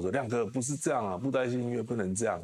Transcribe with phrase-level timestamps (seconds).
[0.00, 2.42] 我说：“亮哥不是这样啊，布袋戏音乐不能这样，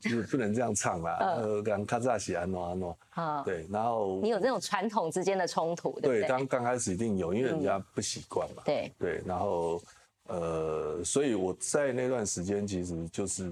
[0.00, 6.28] 就是不能这样唱啦。”呃，刚卡扎西安诺安诺，啊，对，然后你有这种传统之间的冲突，对不对？
[6.28, 8.62] 刚刚开始一定有，因为人家不习惯嘛。
[8.66, 9.82] 对对，然后
[10.28, 13.50] 呃，所以我在那段时间其实就是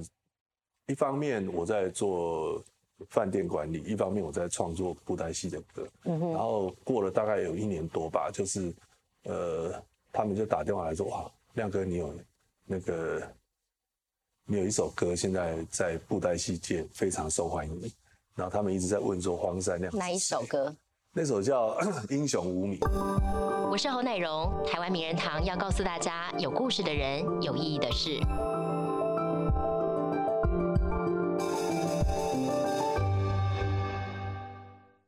[0.89, 2.62] 一方面我在做
[3.09, 5.89] 饭店管理，一方面我在创作布袋戏的歌。
[6.05, 6.30] 嗯哼。
[6.33, 8.75] 然后过了大概有一年多吧，就是
[9.25, 9.73] 呃，
[10.12, 12.12] 他们就打电话来说：“哇，亮哥，你有。”
[12.71, 13.25] 那个，你
[14.57, 17.93] 有一首歌，现在在布袋戏界非常受欢迎。
[18.34, 20.75] 然后他们一直在问说荒山亮哪一首歌？
[21.12, 21.75] 那首叫
[22.15, 22.80] 《英雄无名》。
[23.70, 28.19] 我是侯乃荣，台湾名人堂要告诉大家：有故事的人，有意义的事。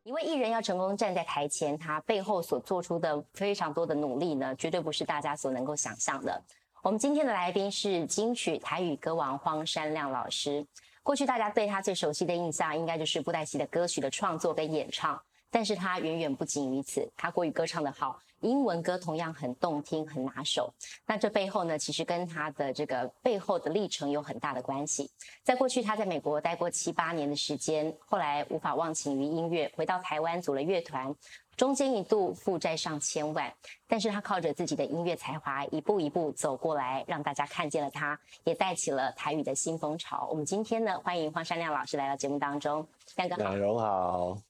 [0.02, 6.42] 一位艺人要成功站在台前，他背后所做出的非常多的努力呢，绝对不是大家所能够想象的。
[6.82, 10.66] 我们今天的来宾是金曲台语歌王荒山亮老师。
[11.02, 15.20] 过去大家对他最熟悉的印象，应该就是布袋戏的歌曲的创作跟演唱。
[15.50, 20.72] 但是他远远不仅于此，他国语歌唱的好，英文歌同样很动听、很拿手。
[21.06, 25.10] 那这背后呢，其实跟他的这个背后的历程有很大的关系。
[25.42, 31.14] 在过去，他在美国待过七八年的时间，后来无法忘情于音乐，回到台湾组了乐团。
[31.56, 33.52] 中间一度负债上千万，
[33.86, 40.26] 但是他靠着自己的音乐才华，一步一步走过来，让大家看见了他，也带起了台语的新风潮。
[40.30, 44.49] 我们今天呢，欢迎黄山亮老师来到节目当中，亮哥好，好。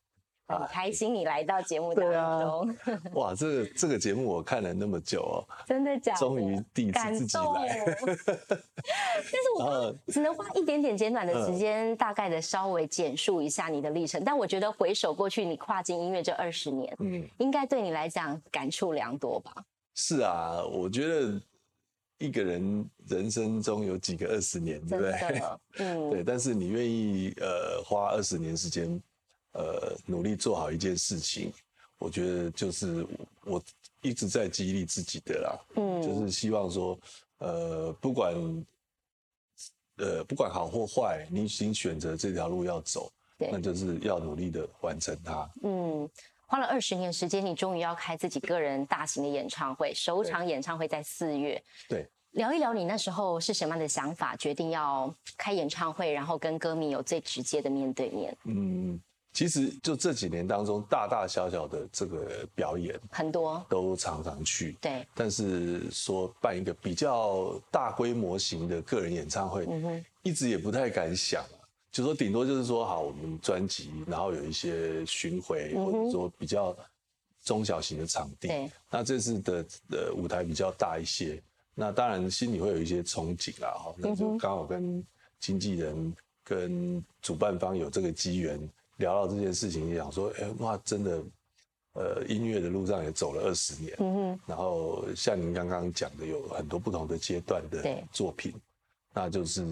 [0.59, 2.77] 很开心你来到节目当中。
[3.15, 6.19] 哇，这个这个节目我看了那么久哦， 真的假的？
[6.19, 7.97] 终于第一次自己来。
[8.47, 14.23] 但是我只能花一点点简短的时间，大概的稍微简述一下你的历程。
[14.25, 19.55] 但我觉得回首过去，你跨进音乐这二十年，嗯，应该对你来讲感触良多吧？
[19.95, 21.41] 是啊，我觉得
[22.19, 25.43] 一个人人生中有几个二十年，对不对？
[25.79, 26.25] 嗯，对。
[26.25, 29.01] 但是你愿意呃花二十年时间。
[29.53, 31.53] 呃，努力做好一件事情，
[31.99, 33.05] 我觉得就是
[33.45, 33.61] 我
[34.01, 35.59] 一直在激励自己的啦。
[35.75, 36.97] 嗯，就是希望说，
[37.39, 38.33] 呃，不管
[39.97, 45.51] 呃不管好或坏，你已经选择这条路要走，那就是要努力的完成它。
[45.63, 46.09] 嗯，
[46.47, 51.61] 花了二十年时间，你终于要开自己个人大型的演唱会，首场演唱会在四月。
[51.89, 58.37] 对，聊一聊你那时候是什么样的想法，决定要开演唱会，然后跟歌迷有最直接的面对面。
[58.45, 59.01] 嗯。
[59.33, 64.77] 其实就这几年当中，大大小小的这个表演很多，都常常去。
[64.81, 69.67] 对，但是说办一个比较大规模型的个人演唱会，
[70.23, 71.45] 一直也不太敢想。
[71.93, 76.77] 就说顶多就是说，好，我们专辑，然后有一些巡回，或者说比较
[77.45, 78.49] 中小型的场地。
[78.49, 81.41] 对，那这次的的舞台比较大一些，
[81.75, 83.71] 那当然心里会有一些憧憬啦。
[83.71, 85.05] 哈，那就刚好跟
[85.39, 86.13] 经纪人、
[86.43, 88.59] 跟主办方有这个机缘。
[89.01, 91.23] 聊到这件事情，想说，哎，哇，真的，
[91.95, 98.55] 呃，音乐的路上也走了二十年，嗯哼，然后像您刚刚讲的，有很多不同的阶段的作品，
[99.13, 99.67] 那就是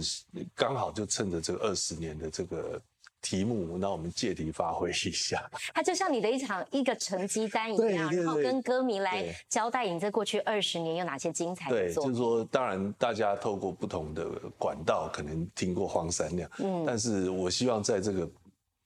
[0.56, 2.80] 刚好就趁着这个二十年的这个
[3.22, 5.48] 题目，那我们借题发挥一下。
[5.72, 12.12] 它就像你的一场一个成绩单一样，然后跟歌迷来交代你这过去二十年有哪些精彩的作品。
[12.12, 14.26] 就是说，当然大家透过不同的
[14.58, 18.28] 管道，可能听过荒山亮，嗯，但是我希望在这个。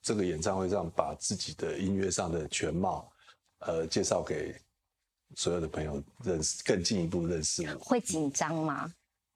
[0.03, 3.09] 这个演唱会上，把自己的音乐上的全貌，
[3.61, 4.61] 呃，介绍给
[5.37, 7.79] 所有的朋友认识，更进一步认识我。
[7.79, 8.93] 会紧张吗？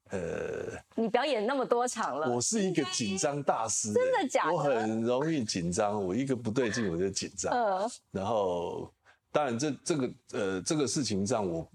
[0.09, 4.53] 呃，你表演那么多场了，我是一个紧张大师，真的假的？
[4.53, 7.53] 我很容易紧张，我一个不对劲我就紧张。
[7.53, 8.93] 嗯，然后
[9.31, 11.65] 当然这这个呃这个事情上，我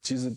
[0.00, 0.34] 其实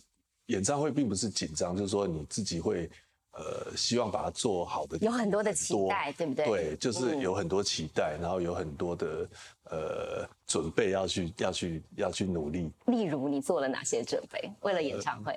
[0.47, 2.91] 演唱会并不是紧张，就是说你自己会。
[3.39, 6.45] 呃，希望把它做好的，有很多的期待，对不对？
[6.45, 9.29] 对，就是有很多期待，然后有很多的
[9.71, 12.69] 呃准备要去要去要去努力。
[12.87, 14.51] 例如，你做了哪些准备？
[14.59, 15.31] 为了演唱会？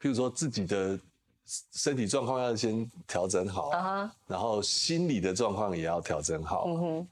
[0.00, 0.98] 譬如说，自己的
[1.74, 3.70] 身体状况要先调整好，
[4.26, 6.66] 然后心理的状况也要调整好，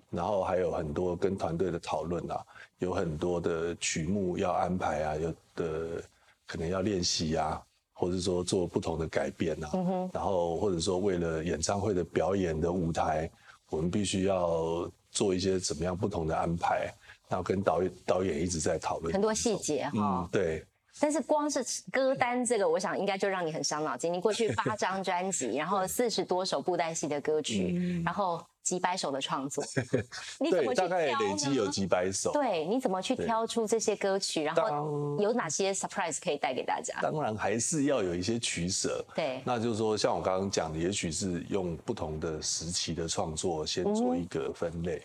[0.09, 2.43] 然后还有很多跟团队的讨论啊，
[2.79, 6.03] 有很多的曲目要安排啊，有的
[6.47, 7.63] 可能要练习啊。
[8.01, 9.69] 或者说做不同的改变呐，
[10.11, 13.31] 然后或者说为了演唱会的表演的舞台，
[13.69, 16.91] 我们必须要做一些怎么样不同的安排，
[17.29, 20.27] 然后跟导演导演一直在讨论很多细节哈。
[20.33, 20.65] 对。
[20.99, 21.63] 但是光是
[21.93, 24.11] 歌单这个，我想应该就让你很伤脑筋。
[24.11, 28.43] 你过去八张专辑，然后四十多首布袋戏的歌曲，然后。
[28.71, 29.65] 几百首的创作，
[30.39, 32.31] 你怎么大概累积有几百首。
[32.31, 34.45] 对，你怎么去挑出这些歌曲？
[34.45, 37.01] 然后有哪些 surprise 可以带给大家？
[37.03, 39.05] 当然还是要有一些取舍。
[39.17, 45.03] 对，那就是说，像我刚刚讲的，也许是用不同的时期的创作先做一个分类，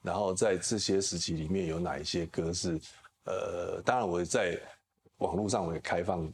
[0.00, 2.78] 然后在这些时期里面有哪一些歌是，
[3.24, 4.56] 呃，当然我在
[5.16, 6.32] 网络上我也开放。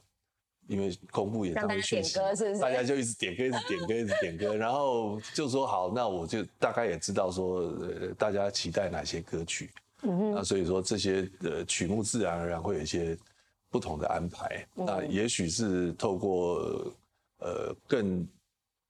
[0.67, 2.19] 因为公布演唱会讯息，
[2.61, 9.71] 大家就一直点歌，一直点歌，一直点歌， 然后就说好，那我就大概也知道说，呃，大家期待哪些歌曲，
[10.03, 13.17] 嗯那所以说这些呃曲目自然而然会有一些
[13.71, 14.67] 不同的安排。
[14.75, 16.93] 那也许是透过
[17.39, 18.27] 呃更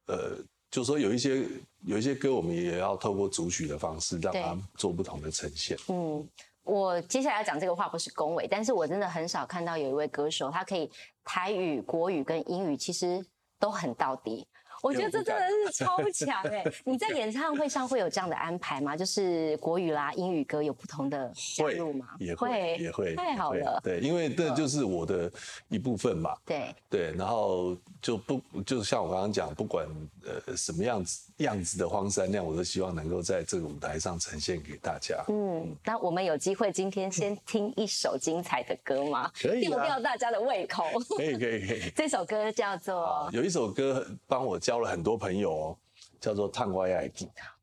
[0.07, 0.37] 呃，
[0.71, 1.45] 就是说有一些
[1.85, 5.77] 有一些歌，我们也要透过组曲的方式，让它做不同的呈现。
[5.89, 6.27] 嗯。
[6.65, 10.91] 我接下来要讲这个话不是恭维，但是我真的很少看到有一位歌手，他可以
[11.23, 13.25] 台语、国语跟英语其实
[13.59, 14.47] 都很到底。
[14.85, 16.63] 我觉得这真的是超强哎！
[16.85, 18.95] 你在演唱会上会有这样的安排吗？
[18.95, 22.09] 就是国语啦、英语歌有不同的加入吗？
[22.19, 23.81] 也会，也会，太好了。
[23.83, 25.33] 对，因为这就是我的
[25.69, 26.37] 一部分嘛。
[26.45, 29.87] 对对，然后就不就像我刚刚讲，不管
[30.23, 35.25] 呃什么样子样子的荒山亮，我都希望能够在这个舞台上呈现给大家。
[35.29, 39.31] 嗯，那我们有机会今天先听一首精彩的歌吗？
[39.41, 40.85] 可以，吊吊大家的胃口。
[41.17, 41.91] 可以可以可以。
[41.97, 45.79] 这首歌叫做有一首歌帮我教了很多朋友哦，
[46.21, 47.09] 叫做《探外爱》。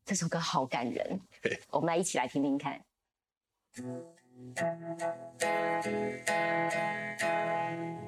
[0.02, 1.20] 这首歌好感人，
[1.68, 2.80] 我们来一起来听听看。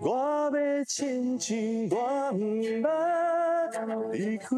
[0.00, 1.54] 我要亲像
[1.90, 4.56] 我毋捌离开，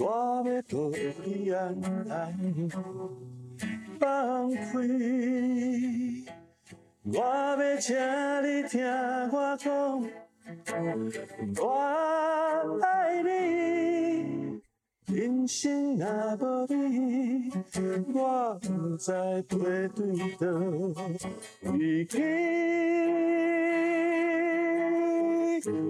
[0.00, 0.90] 我要抱
[1.24, 1.80] 你安
[2.10, 2.68] 安
[4.00, 4.64] 放开，
[7.04, 7.94] 我要请
[8.42, 8.84] 你听
[9.30, 10.27] 我讲。
[11.60, 13.28] 我爱你，
[15.14, 16.06] 人生若
[16.36, 17.52] 无你，
[18.14, 19.12] 我不知
[19.46, 19.56] 飞
[19.88, 20.00] 对
[20.38, 20.46] 倒
[21.70, 22.14] 位去。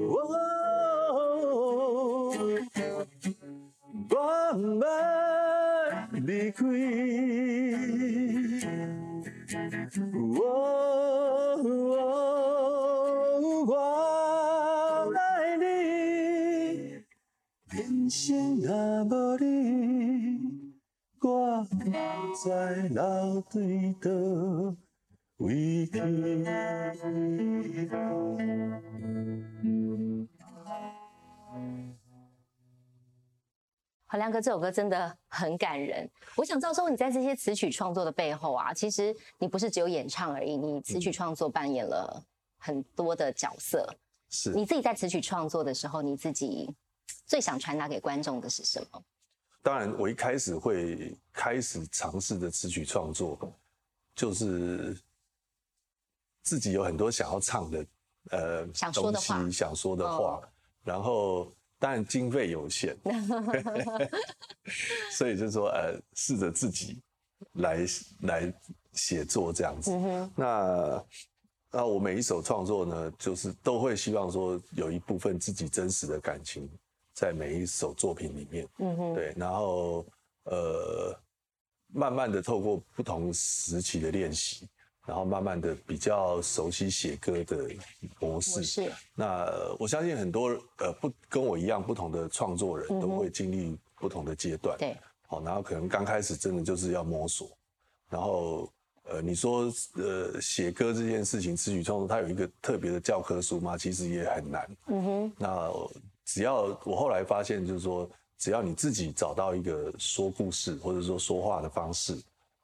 [0.09, 0.11] 我
[4.09, 4.13] 不
[4.81, 4.87] 要
[6.13, 6.67] 离开。
[18.09, 20.73] 若无你，
[21.21, 21.63] 我
[22.43, 24.11] 在老对倒
[25.37, 25.93] 位去。
[34.07, 36.11] 好，亮哥，这首歌真的很感人。
[36.35, 42.25] 我想知道说，你在这些词曲创作的背后啊，其实你不是只有演唱而已，你词曲创作扮演了
[42.57, 43.87] 很多的角色。
[44.31, 46.75] 是，你自己在词曲创作的时候，你自己。
[47.29, 49.05] 最想传达给观众的是什么？
[49.63, 53.39] 当然，我一开始会开始尝试的词曲创作，
[54.15, 54.99] 就是
[56.43, 57.87] 自己有很多想要唱的
[58.31, 60.41] 呃想说的话，想说的话。
[60.85, 62.97] 然后，当然经费有限，
[65.13, 67.03] 所以就说呃，试着自己
[67.55, 67.87] 来
[68.23, 68.55] 来
[68.93, 69.91] 写作这样子。
[70.35, 71.05] 那
[71.71, 76.67] 那我每一首创作呢，就是都会希望说有一部分自己真实的感情。
[77.19, 80.07] 在每一首作品里面，嗯哼，对，然后
[80.45, 81.13] 呃，
[81.93, 84.69] 慢慢的透过不同时期的练习，
[85.05, 87.69] 然后慢慢的比较熟悉写歌的
[88.21, 88.63] 模式。
[88.63, 88.93] 是。
[89.17, 89.49] 那
[89.81, 94.79] 我相信很多呃不跟我一样不同的创作人都会经历不同的阶段。
[94.79, 94.97] 对。
[95.27, 97.51] 好，然后可能刚开始真的就是要摸索，
[98.09, 98.73] 然后
[99.07, 99.65] 呃，你说
[99.95, 103.77] 呃写歌这件事情，词曲创作它有一个特别的教科书吗？
[103.77, 104.77] 其实也很难。
[104.87, 105.33] 嗯哼。
[105.37, 105.69] 那。
[106.29, 108.07] 只要我后来发现，就是说，
[108.37, 112.15] 只要你自己找到一个说故事或者说说话的方式，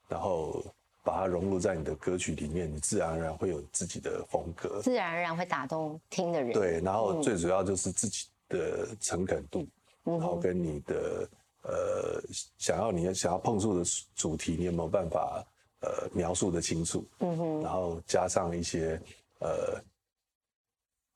[0.06, 0.62] 然后
[1.02, 6.52] 把它融入在你的歌曲里面，你自然而然会有自己的风格，自然而然会打动听的人。
[6.52, 9.66] 对，然后最主要就是自己的诚恳度，
[10.04, 11.26] 然后跟你的
[11.62, 12.22] 呃
[12.58, 15.42] 想要你想要碰触的主题，你有没有办法
[15.80, 17.02] 呃描述的清楚？
[17.20, 19.00] 嗯哼，然后加上一些
[19.38, 19.82] 呃。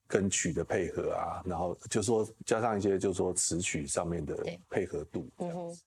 [0.09, 4.35] 跟曲的配合啊，然后就说加上一些，就说词曲上面的
[4.71, 5.85] 配合度这样子。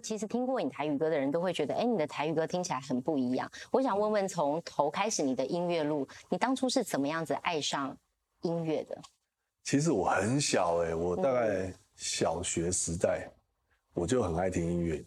[0.00, 3.50] 其实听过你台语歌的人都会觉得，哎，你的台语歌听起来很不一样。
[3.70, 7.96] 我想问问，从头开始你的音乐路，你当初是怎么样子爱上
[8.42, 9.00] 音乐的？
[9.64, 13.28] 其实我很小哎，我大概小学时代
[13.94, 15.04] 我就很爱听音乐。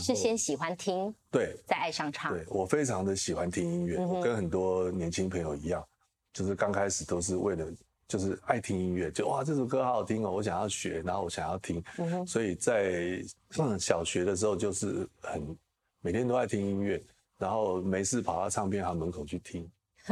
[0.00, 2.32] 是先喜欢听，对，再爱上唱。
[2.32, 5.86] 对我非常的喜欢听音乐，我跟很多年轻朋友一样，
[6.32, 7.64] 就是刚开始都是为了
[8.06, 11.82] 就是爱听音乐，就哇这首歌好好听哦，我想要学，然后我想要听，
[12.26, 15.56] 所以在上小学的时候就是很
[16.00, 17.02] 每天都爱听音乐，
[17.38, 19.68] 然后没事跑到唱片行门口去听，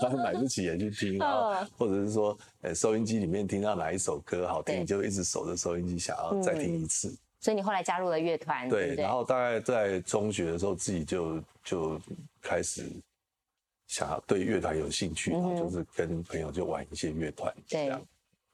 [0.00, 7.14] 然后买不起也去听，然后或者是说，呃，收音机里面听到哪一首歌好听，就一直守着收音机想要再听一次。
[7.40, 12.00] 所以你后来加入了乐团，对，然后大概在中学的时候，自己就就
[12.42, 12.84] 开始
[13.90, 17.92] 想要对乐团有兴趣，然后就是跟朋友就玩一些乐团，对。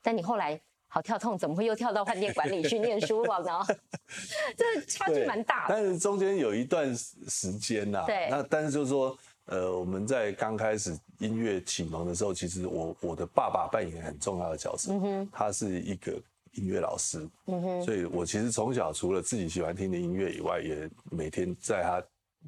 [0.01, 3.77] 但你后来好跳痛，怎么会又跳到饭店管理去念书了呢？
[4.57, 5.67] 这差距蛮大。
[5.69, 8.29] 但是中间有一段时间呐，对。
[8.31, 16.19] 那但是就是说，呃，我们在刚开始音乐启蒙的时候，其实我我的爸爸扮演很重要的角色，嗯哼，他是一个。
[16.53, 22.03] 音乐老师，嗯哼，所以我其实从小除了自己喜欢听的音乐以外，也每天在他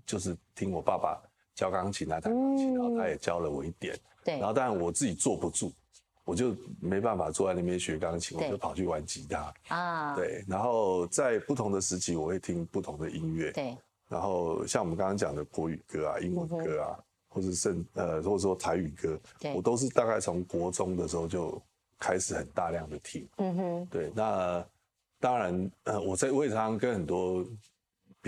[0.07, 1.21] 就是听我爸爸
[1.59, 4.39] 教钢琴啊，弹钢琴，然后他也教了我一点，对。
[4.39, 5.73] 然后当然我自己坐不住，
[6.25, 10.45] 我就没办法坐在那边学钢琴，我就跑去玩吉他啊，对。
[10.47, 13.77] 然后在不同的时期，我会听不同的音乐，对。
[14.09, 16.97] 然后像我们刚刚讲的国语歌啊、英文歌啊，
[17.29, 19.19] 或者甚呃或者说台语歌，
[19.57, 21.61] 我都是大概从国中的时候就。
[22.01, 24.65] 开始很大量的听，嗯哼，对，那
[25.19, 27.45] 当然，呃，我在我也常常跟很多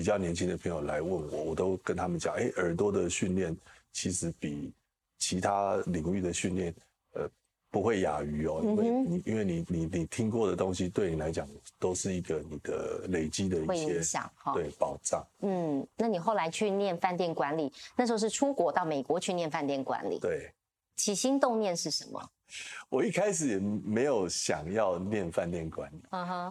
[0.00, 3.54] 比较年轻的朋友来问我，我都跟他们讲，哎，耳朵的训练
[3.92, 4.72] 其实比
[5.18, 6.74] 其他领域的训练，
[7.12, 7.28] 呃，
[7.70, 11.46] 不会亚于哦，因为你因为你你你听过的东西，对你来讲
[11.78, 15.22] 都是一个你的累积的一些影响哈，对，保障。
[15.40, 20.50] 嗯，那你后来去念饭店管理，那时候是出国到美国去念饭店管理，对，
[20.96, 22.26] 起心动念是什么？
[22.88, 26.02] 我一开始也没有想要念饭店管理。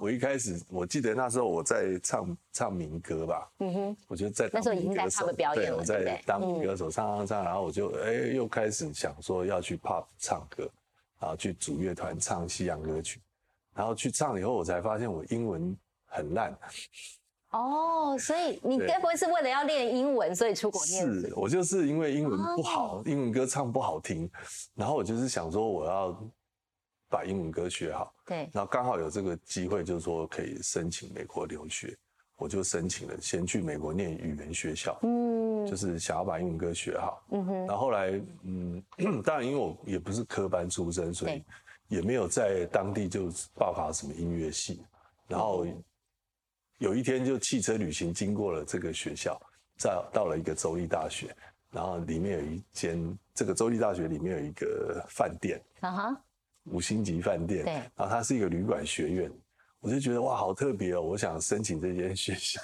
[0.02, 3.52] 我一开始我记得那时候我在唱唱民歌吧。
[3.60, 3.98] 嗯哼。
[4.08, 10.70] 我就在那时候已经在他们表演了，我在当歌手唱唱唱，然后我就哎又开始想说要去 pop 唱歌，
[11.20, 13.20] 然后去组乐团唱西洋歌曲，
[13.76, 15.76] 然后去唱以后我才发现我英文
[16.06, 16.58] 很烂。
[17.52, 21.04] 哦，所以你该不会是为了要练英文，所以出国念？
[21.04, 24.30] 是我就是因为英文不好，英文歌唱不好听，
[24.76, 26.32] 然后我就是想说我要
[27.10, 28.14] 把英文歌学好。
[28.24, 31.98] 对，然后刚好有这个机会，就是说可以申请美国留学，
[32.38, 34.96] 我就申请了，先去美国念语言学校。
[35.02, 37.24] 嗯，就是想要把英文歌学好。
[37.32, 38.84] 嗯哼，然后后来，嗯，
[39.26, 41.44] 当然因为我也不是科班出身，所以
[41.88, 44.84] 也没有在当地就报考什么音乐系，
[45.28, 45.66] 然后。
[46.80, 49.40] 有一天就汽车旅行经过了这个学校，
[49.78, 51.36] 在到了一个州立大学，
[51.72, 56.22] 然后里面有一间这个州立大学里面有一个饭店，啊哈，
[56.72, 59.32] 五星级饭店，对，然后它是一个旅馆学院，
[59.82, 62.62] 我就觉得哇，好特别哦，我想申请这间学校，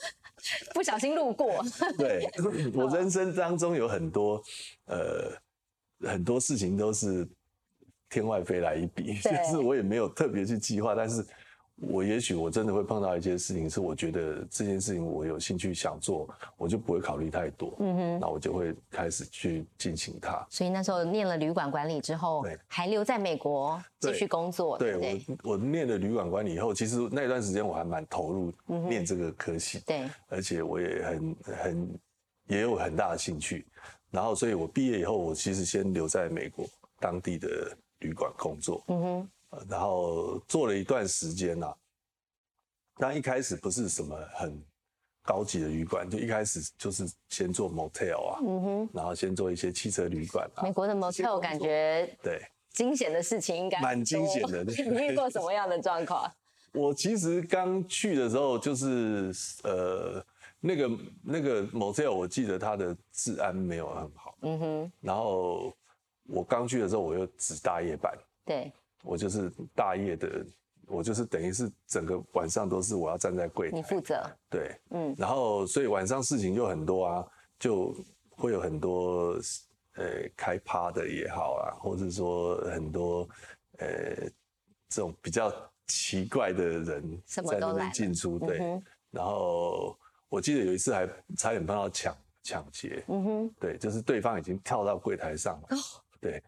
[0.74, 1.64] 不小心路过，
[1.96, 2.28] 对
[2.74, 4.42] 我人生当中有很多
[4.84, 5.32] 呃
[6.00, 7.26] 很多事情都是
[8.10, 11.26] 天外飞来一笔，就是我也没有特别去计划，但是。
[11.80, 20.44] 我也许我真的会碰到一些事情，是我觉得这件事情我有兴趣想做，我就不会考虑太多，嗯哼，那我就会开始去进行它。
[20.50, 24.76] 所以那时候念了旅馆管理之后，还留在美国继续工作。
[24.76, 28.52] 对我，我念了旅馆管理以后，其实那段时间我还蛮投入
[28.88, 32.00] 念这个科系，对，而且我也很很
[32.48, 33.64] 也有很大的兴趣。
[34.10, 36.66] 然后，所以我毕业以后，我其实先留在美国
[36.98, 37.48] 当地的
[38.00, 39.30] 旅馆工作，嗯哼。
[39.68, 41.74] 然后做了一段时间呐，
[42.96, 44.62] 但一开始不是什么很
[45.22, 50.62] 高级的旅馆，就一开始就是先做 motel 啊，嗯哼，然后先做一些汽车旅馆啊。
[50.62, 54.64] 美国的 motel 感觉对惊险的事情应该蛮惊险的。
[54.68, 54.72] 你
[55.06, 56.30] 遇过什么样的状况？
[56.74, 59.32] 我其实刚去的时候就是
[59.64, 60.24] 呃
[60.60, 60.90] 那个
[61.22, 64.92] 那个 motel，我记得它的治安没有很好，嗯哼。
[65.00, 65.74] 然后
[66.26, 68.12] 我刚去的时候，我又只大夜班，
[68.44, 68.70] 对。
[69.04, 70.44] 我就是大夜的，
[70.86, 77.26] 我就是等于是整个晚上都是我要站在柜台，你负责，对，嗯，然后所以晚上事情就很多啊，
[77.58, 77.94] 就
[78.30, 79.38] 会有很多
[79.94, 80.04] 呃
[80.36, 83.28] 开趴的也好啊，或者说很多
[83.78, 83.88] 呃
[84.88, 85.52] 这种比较
[85.86, 88.58] 奇怪的人在那边进出，对，
[89.10, 89.96] 然后
[90.28, 95.68] 我记得有一次还差点碰到抢抢劫，嗯哼，对，就是对方已经跳到柜台上了。
[96.20, 96.42] 对，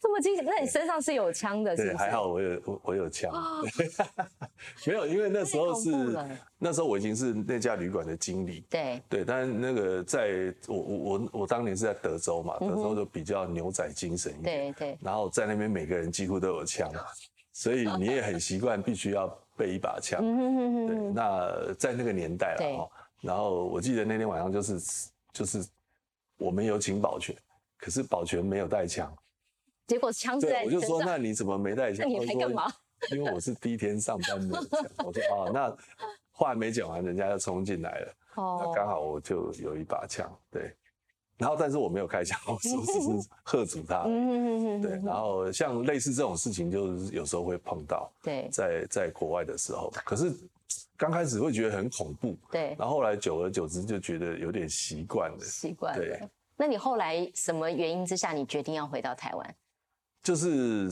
[0.00, 1.76] 这么惊险，那你身上是有枪的？
[1.76, 3.30] 对，还好我有我我有枪，
[4.86, 5.90] 没有，因为那时候是
[6.58, 8.64] 那时候我已经是那家旅馆的经理。
[8.70, 14.72] 对对，但是那个在我我我我当年是在德州嘛，德州就比较牛仔精神一点。
[14.72, 14.98] 对对。
[15.02, 16.90] 然后在那边每个人几乎都有枪，
[17.52, 20.18] 所以你也很习惯必须要备一把枪。
[20.86, 24.80] 对，那在那个年代了然后我记得那天晚上就是
[25.30, 25.62] 就是
[26.38, 27.36] 我们有请保全。
[27.80, 29.12] 可是保全没有带枪，
[29.86, 32.06] 结果枪在我就说那你怎么没带枪？
[32.08, 32.70] 你还干嘛？
[33.12, 34.58] 因为我是第一天上班的。
[35.04, 35.74] 我说哦，那
[36.30, 38.14] 话还没讲完，人家就冲进来了。
[38.34, 40.70] 哦，那刚好我就有一把枪，对。
[41.38, 44.02] 然后但是我没有开枪，我只 是喝阻他。
[44.02, 44.90] 嗯嗯嗯对。
[45.02, 48.12] 然后像类似这种事情，就是有时候会碰到。
[48.22, 48.46] 对。
[48.52, 50.30] 在在国外的时候，可是
[50.98, 52.36] 刚开始会觉得很恐怖。
[52.52, 52.76] 对。
[52.78, 55.38] 然后后来久而久之就觉得有点习惯了。
[55.40, 55.96] 习惯。
[55.96, 56.20] 对。
[56.60, 59.56] 那你后来什么原因之下，你决定要回到台湾？
[60.22, 60.90] 就是，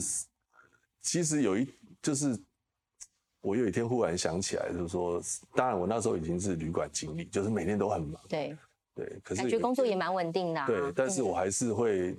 [1.03, 1.71] 其实有一，
[2.01, 2.35] 就是
[3.39, 5.21] 我有一天忽然想起来，就是说，
[5.53, 8.19] 当然我那时候已经是旅馆经理，就是每天都很忙。
[8.27, 8.57] 对
[8.95, 10.65] 对，可是感觉工作也蛮稳定的。
[10.65, 12.17] 对，但是我还是会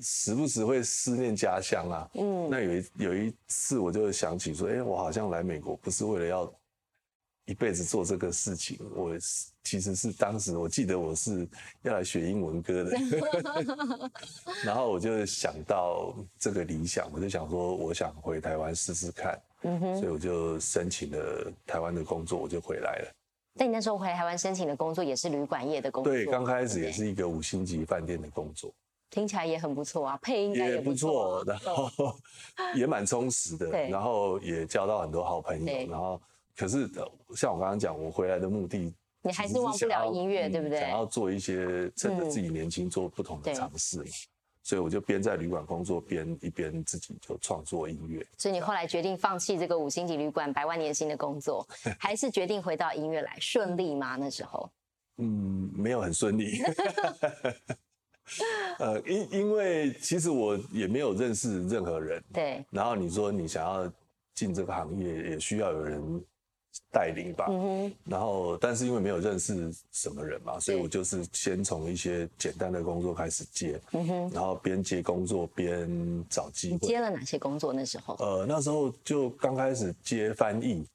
[0.00, 2.08] 时不时会思念家乡啊。
[2.14, 6.54] 嗯，那有一有一次，我就想起说，哎，我好像来美国不是为了要。
[7.46, 9.16] 一辈子做这个事情，我
[9.62, 11.48] 其实是当时我记得我是
[11.82, 12.98] 要来学英文歌的，
[14.64, 23.12] 然后我就想到这个理想，我就想说我想回台湾试试看，所以我就申请了台湾的工作，我就回来了。
[23.56, 28.74] 但你那时候回台湾申请的工作也是旅馆业的工作，对，刚开始也是一个五星级饭店的工作，
[29.08, 31.88] 听起来也很不错啊，配音也不错，然后
[32.74, 36.20] 也蛮充实的，然后也交到很多好朋友，然后。
[36.56, 36.88] 可是，
[37.36, 40.80] 像我刚刚讲，我回来的目的，你还是忘不了音乐，对不对？
[40.80, 44.04] 想要做一些趁着自己年轻做不同的尝试嘛，
[44.62, 48.26] 所以我就边在旅馆工作，边一边自己就创作音乐。
[48.38, 51.66] 所以你后来决定放弃这个五星级旅馆百万年薪的工作，
[52.00, 53.36] 还是决定回到音乐来？
[53.38, 54.16] 顺利吗？
[54.16, 54.70] 那时候？
[55.18, 56.62] 嗯，没有很顺利。
[58.78, 62.24] 呃，因因为其实我也没有认识任何人。
[62.32, 62.64] 对。
[62.70, 63.92] 然后你说你想要
[64.34, 66.24] 进这个行业，也需要有人。
[66.90, 67.46] 带领吧，
[68.04, 73.80] 然后但是因为没有认识什么人嘛，所以我就是先从一些简单的工作开始接，
[74.32, 75.88] 然后边接工作边
[76.28, 76.78] 找机会。
[76.86, 78.14] 接了哪些工作那时候？
[78.16, 80.86] 呃，那时候就刚开始接翻译，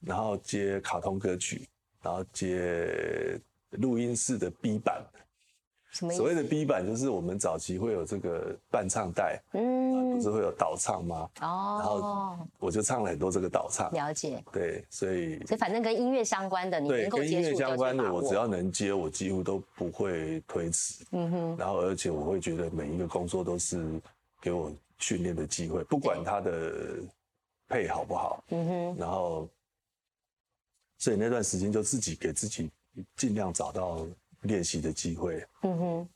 [0.00, 1.68] 然后接卡通歌曲，
[2.02, 3.38] 然后接
[3.70, 5.04] 录音室的 B 版。
[5.94, 11.30] 所谓的 B 版就是我们早期会有这个伴唱带，嗯，不是会有导唱吗？
[11.40, 13.92] 哦，然后我就唱了很多这个导唱。
[13.92, 14.42] 了解。
[14.52, 21.04] 对，所以所以反正跟音乐相关的，你能够跟音乐相关的，我只要能接，我几乎都不会推辞。
[21.12, 21.56] 嗯哼。
[21.56, 24.00] 然后而且我会觉得每一个工作都是
[24.40, 26.72] 给我训练的机会，不管他的
[27.68, 28.42] 配好不好。
[28.48, 28.96] 嗯哼。
[28.98, 29.48] 然后，
[30.98, 32.68] 所以那段时间就自己给自己
[33.14, 34.04] 尽量找到。
[34.44, 35.44] 练习的机会。
[35.62, 36.08] 嗯哼，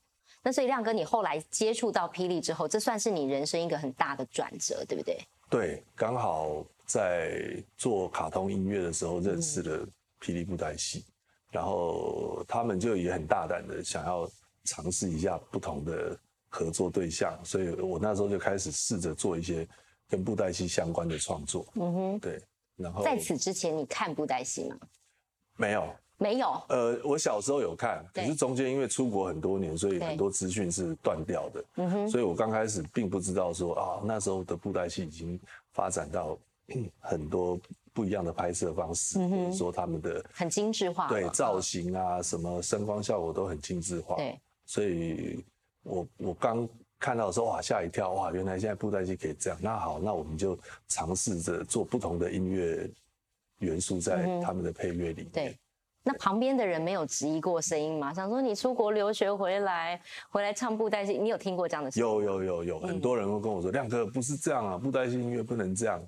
[0.42, 5.20] 那所以亮哥，你后来接触到霹雳之后，这算是你人生一个很大的转折，对不对？
[5.50, 9.86] 对，刚好在做卡通音乐的时候认识了
[10.20, 11.04] 霹雳布袋戏，
[11.50, 14.30] 然后他们就也很大胆的想要
[14.64, 19.66] 尝试一下不同的合作对象，所以我那时候就开始试着做一些
[20.08, 21.66] 跟布袋戏相关的创作。
[21.74, 22.40] 嗯哼，对。
[22.76, 24.76] 然后在此之前，你看布袋戏吗？
[25.56, 25.92] 没有。
[26.18, 31.64] 没有，呃，我小时候有看，可是中间因为出国很多年，所以很多资讯是断掉的。
[31.76, 35.38] 嗯哼，所以我刚开始并不知道说啊，那时候的布袋戏已经
[35.72, 36.37] 发展到
[36.98, 37.57] 很多
[37.92, 44.16] 不一样的拍摄方式，或者说他们的很精致化，对造型啊，什么声光效果都很精致化。
[44.16, 45.44] 对，所以
[45.85, 49.59] 我我刚看到的时候哇，吓一跳哇，原来现在布袋戏可以这样。
[49.62, 52.90] 那好，那我们就尝试着做不同的音乐
[53.61, 55.57] 元素在他们的配乐里面。
[56.04, 58.14] 那旁边的人没有质疑过声音吗？
[58.14, 61.90] 想说你出国留学回来，回来唱布袋戏，你有听过这样的？
[61.96, 66.02] 有有有有，很多人会跟我说：“亮哥不是这样啊，布袋戏音乐不能这样，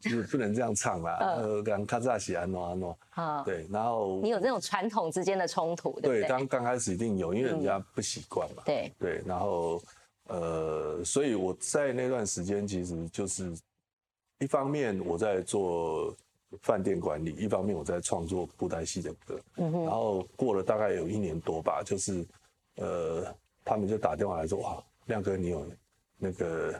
[0.00, 1.16] 就是不能这样唱啦。
[1.40, 6.28] ”呃，刚卡扎西安诺安诺，啊，对，然后你有这种传统之间的冲突，对对？
[6.28, 8.62] 刚刚开始一定有，因为人家不习惯嘛。
[8.66, 9.80] 对对，然后
[10.24, 13.50] 呃，所以我在那段时间其实就是
[14.40, 16.14] 一方面我在做。
[16.62, 22.26] 饭店管理，一方面我在创作布袋戏的歌，然后过了大概有一年多吧，就是，
[22.76, 23.34] 呃，
[23.64, 25.66] 他们就打电话来说，哇，亮哥你有
[26.16, 26.74] 那个，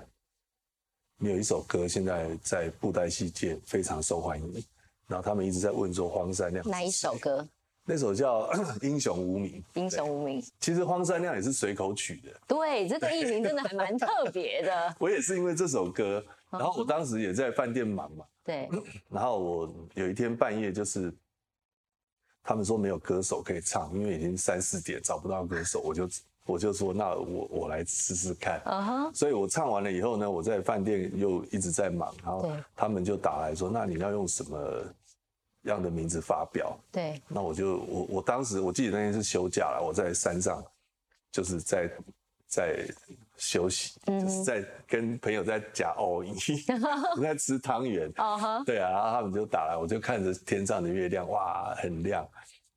[1.18, 4.64] 你有一首歌现在在布袋戏界非常受欢迎，
[5.07, 7.46] 然后他们一直在问说荒山亮哪一首歌？
[7.85, 8.50] 那首叫
[8.87, 9.62] 《英雄无名》。
[9.81, 12.31] 英雄无名，其实荒山亮也是随口取的。
[12.46, 14.94] 对，这个艺名真的还蛮特别的。
[15.00, 18.24] 我也是因为这首歌，然后我当时也在饭店忙嘛。
[18.49, 18.69] 对。
[19.09, 21.13] 然后我有一天半夜就是，
[22.43, 26.09] 他们说没有歌手可以唱，因为已经三四点找不到歌手，我就
[26.47, 28.61] 我就说那我我来试试看。
[28.65, 29.11] 啊哈。
[29.13, 34.59] 所以我唱完了以后呢，我在饭店又一直在忙，然后他们就打来说，那你要用什么？
[35.63, 40.65] 样的名字发表，对，那我就我我当时我记得那天是休假了，我在山上，
[41.33, 41.91] 就是在
[42.49, 42.89] 在
[43.37, 46.35] 休息，就是在跟朋友在夹藕衣，
[47.21, 48.11] 在 吃汤圆，
[48.65, 52.27] 对啊，然后他们就打来，我就看着天上的月亮，哇，很亮，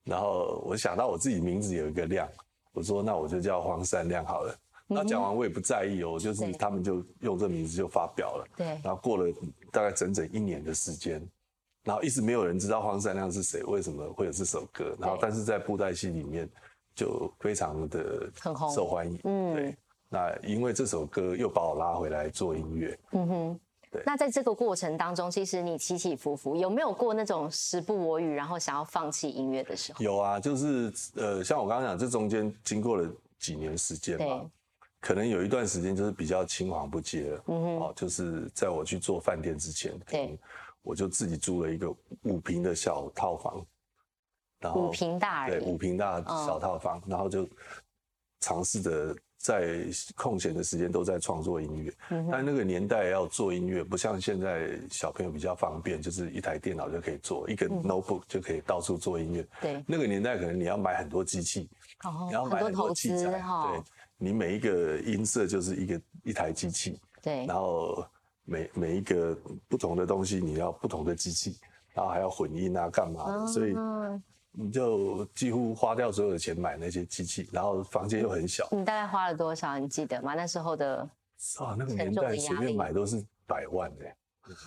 [0.03, 2.29] 然后我想到我自己名字有一个亮，
[2.73, 4.55] 我说那我就叫黄山亮好了，
[4.87, 9.33] 那讲完我也不在意哦，就是他们就用这名字就发表了，对，然后过了
[9.71, 11.25] 大概整整一年的时间。
[11.83, 14.95] 然后一直没有人知道黄山亮是谁，为什么会有这首歌？
[14.99, 16.47] 然后但是在布袋戏里面
[16.95, 19.19] 就非常的很受欢迎。
[19.23, 19.75] 嗯，对。
[20.09, 22.99] 那因为这首歌又把我拉回来做音乐。
[23.11, 23.59] 嗯哼，
[23.91, 24.03] 对。
[24.05, 30.03] 那在这个过程当中，其实你起起伏伏，有没有过那种时不我与，然后想要放弃音乐的时候？
[30.03, 34.49] 有啊，就是呃，像我刚刚讲，这中间经过了几年时间嘛，
[34.99, 37.43] 可能有一段时间就是比较青黄不接了。
[37.47, 39.97] 嗯哼，哦，就是在我去做饭店之前。
[40.07, 40.37] 对。
[40.83, 43.63] 我就自己租了一个五平的小套房，
[44.61, 47.49] 然后五平大对五平大小套房，然后就
[48.39, 51.93] 尝试着在空闲的时间都在创作音乐。
[52.31, 59.45] 但那个年代要做音乐，不像现在小朋友比较方便，就是一台电脑就可以做，一个 notebook 就可以到处做音乐。
[59.59, 61.67] 对，那个年代可能你要买很多机器，
[62.27, 63.83] 你要买很多器材，对，
[64.17, 68.05] 你每一个音色就是一个一台机器，对，然后。
[68.43, 69.37] 每每一个
[69.69, 71.57] 不同的东西，你要不同的机器，
[71.93, 73.47] 然后还要混音啊，干嘛的？
[73.47, 73.73] 所以
[74.51, 78.67] 你就几乎花掉所有的钱买那些机器，然后房间又很小。
[78.71, 79.79] 你大概花了多少？
[79.79, 80.33] 你记得吗？
[80.35, 80.97] 那时候的
[81.57, 84.05] 啊，那个年代随便买都是百万的，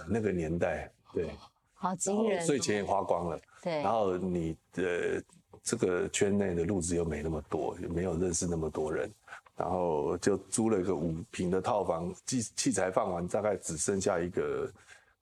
[0.09, 1.31] 那个年代对，
[1.75, 3.41] 好惊人，所以钱也花光了。
[3.63, 5.23] 对，然后你的
[5.63, 9.11] 这个圈内的路子又没那么多，也没有认识那么多人。
[9.57, 14.69] 然后就租了一个五平的套房，器器材放完，大概只剩下一个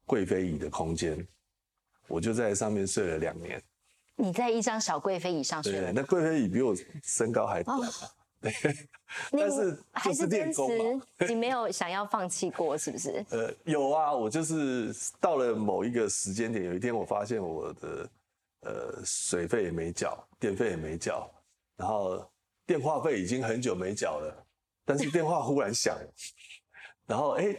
[0.06, 1.26] 贵妃椅的空间，
[2.08, 3.62] 我就在上面睡了两年。
[4.16, 5.72] 你在一张小贵妃椅上睡？
[5.72, 7.78] 对，那贵妃椅比我身高还短。
[8.40, 8.52] 对，
[9.30, 10.62] 但是还是坚持，
[11.28, 13.24] 你没有想要放弃过，是不是？
[13.30, 18.10] 呃，有啊，我就是到了某一个时间点，有一天我发现我的
[18.60, 21.30] 呃水费也没缴，电费也没缴，
[21.76, 22.26] 然后。
[22.64, 24.46] 电话费已经很久没缴了，
[24.84, 25.98] 但是电话忽然响，
[27.06, 27.56] 然后哎，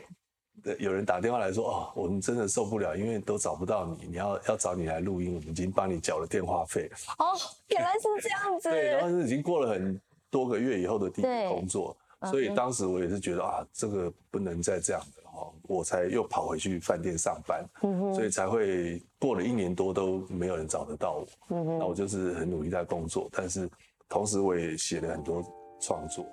[0.80, 6.90] 有人打电话来说哦，我们真的受不了，因为都找不到你，你要要找你来录音，我们已经帮你缴了电话费。
[7.18, 7.38] 哦，
[7.70, 8.70] 原来是这样子。
[8.72, 10.00] 对，然后是已经过了很
[10.30, 11.96] 多个月以后的第一个工作，
[12.30, 17.66] 所以当时我也是觉得啊，这个不能再这样了哦，我才又跑回去饭店上班，
[18.14, 21.28] 所以才会过了一年多都没有人找得到我。
[21.48, 23.70] 那我就是很努力在工作，但是。
[24.10, 25.44] 同时，我也写了很多
[25.82, 26.24] 创作。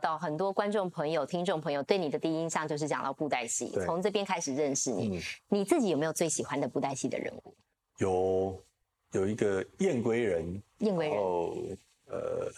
[0.00, 5.20] 到很多观众朋友、听众朋友对你的第一印象就是讲到布袋戏，从这边开始认识你。
[5.48, 7.54] 你自己有没有最喜欢的布袋戏的人物？
[7.98, 8.62] 有，
[9.12, 11.18] 有一个燕归人，燕归人，
[12.06, 12.50] 呃，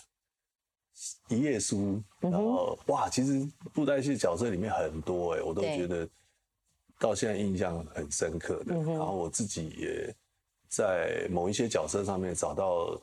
[1.28, 6.08] 一页书，然后哇，其实布袋戏角色里面很多哎，我都觉得
[6.98, 8.74] 到现在印象很深刻的。
[8.74, 10.14] 然后我自己也
[10.68, 13.00] 在某一些角色上面找到。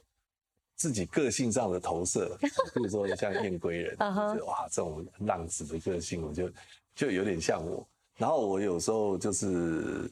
[0.78, 2.38] 自己个性上的投射，
[2.74, 3.98] 比如说像燕归人，
[4.46, 6.50] 哇，这种浪子的个性，我就
[6.96, 7.86] 就有点像我。
[8.16, 10.10] 然后我有时候就是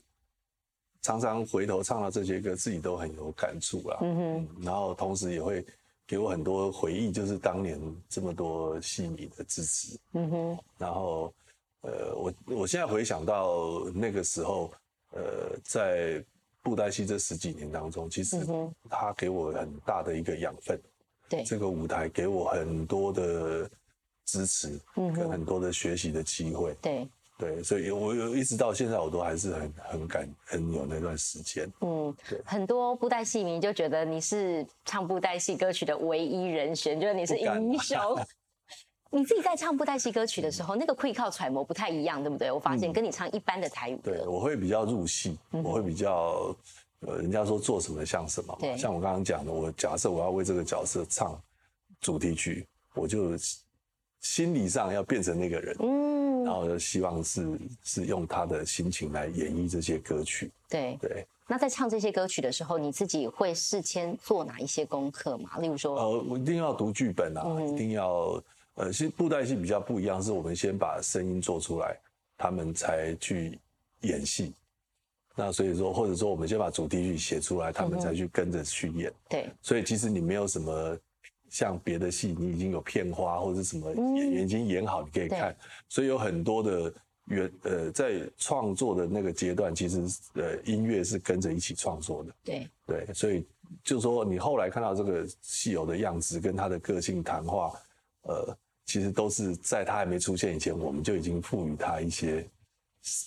[1.02, 3.98] 常常回头唱到这些歌，自己都很有感触啦。
[4.02, 4.48] 嗯哼。
[4.64, 5.66] 然后同时也会
[6.08, 9.98] 给我很多回忆，就是当年这么多戏迷的支持。
[10.14, 10.60] 嗯哼。
[10.78, 11.32] 然后，
[11.82, 14.74] 呃，我我现在回想到那个时候，
[15.12, 16.26] 呃，在。
[16.66, 18.44] 布袋戏这十几年当中，其实
[18.90, 20.82] 他给我很大的一个养分。
[21.30, 23.70] 对这个舞台给我很多的
[24.26, 26.76] 支持，跟很多的学习的机会。
[26.82, 31.72] 对，对，所以我有一直到现在我都还是很很感很有那段时间。
[31.82, 38.00] 嗯，对，很多布袋戏迷就觉得你是唱布袋戏歌曲的唯一人选，觉得你是英雄。
[39.12, 42.52] 你自己在唱布袋戏歌曲的时候，那个会靠揣摩不太一样，对不对？
[42.52, 46.54] 我发现跟你唱一般的台语歌，对，我会比较入戏，我会比较
[47.00, 48.78] 呃，人家说做什么像什么嘛。
[48.78, 51.40] 像我刚刚讲的，我假设我要为这个角色唱
[52.02, 53.32] 主题曲，我就
[54.20, 60.52] 心理上要变成那个人，嗯，然后希望是是用他的心情来演绎这些歌曲。
[60.68, 61.26] 对对。
[61.48, 65.58] 那在唱这些歌曲的时候，你自己会事先做哪一些功课嘛？
[65.60, 68.44] 例如说，呃，我一定要读剧本啊，一定要。
[68.76, 71.98] 呃，其实布袋戏比较不一样，是我们先把声音做出来，
[72.38, 73.58] 他们才去
[74.02, 74.54] 演戏。
[75.34, 79.14] 那所以说，或者说我们先把主题曲写出来，他们才去跟着去演。
[79.30, 79.50] 对。
[79.62, 80.98] 所以其实你没有什么
[81.50, 85.56] 像别的戏，你已经有片花或者什么演员已经演好，你可以看。
[85.88, 86.94] 所以有很多的
[87.26, 90.02] 原呃，在创作的那个阶段，其实
[90.34, 92.36] 呃音乐是跟着一起创作的。
[92.44, 92.68] 对。
[92.86, 93.46] 对，所以
[93.86, 97.72] 就说你后来看到这个戏友的样子，跟他的个性谈话，
[98.24, 98.58] 呃。
[98.86, 102.48] 其实都是在他还没出现以前，我们就已经赋予他一些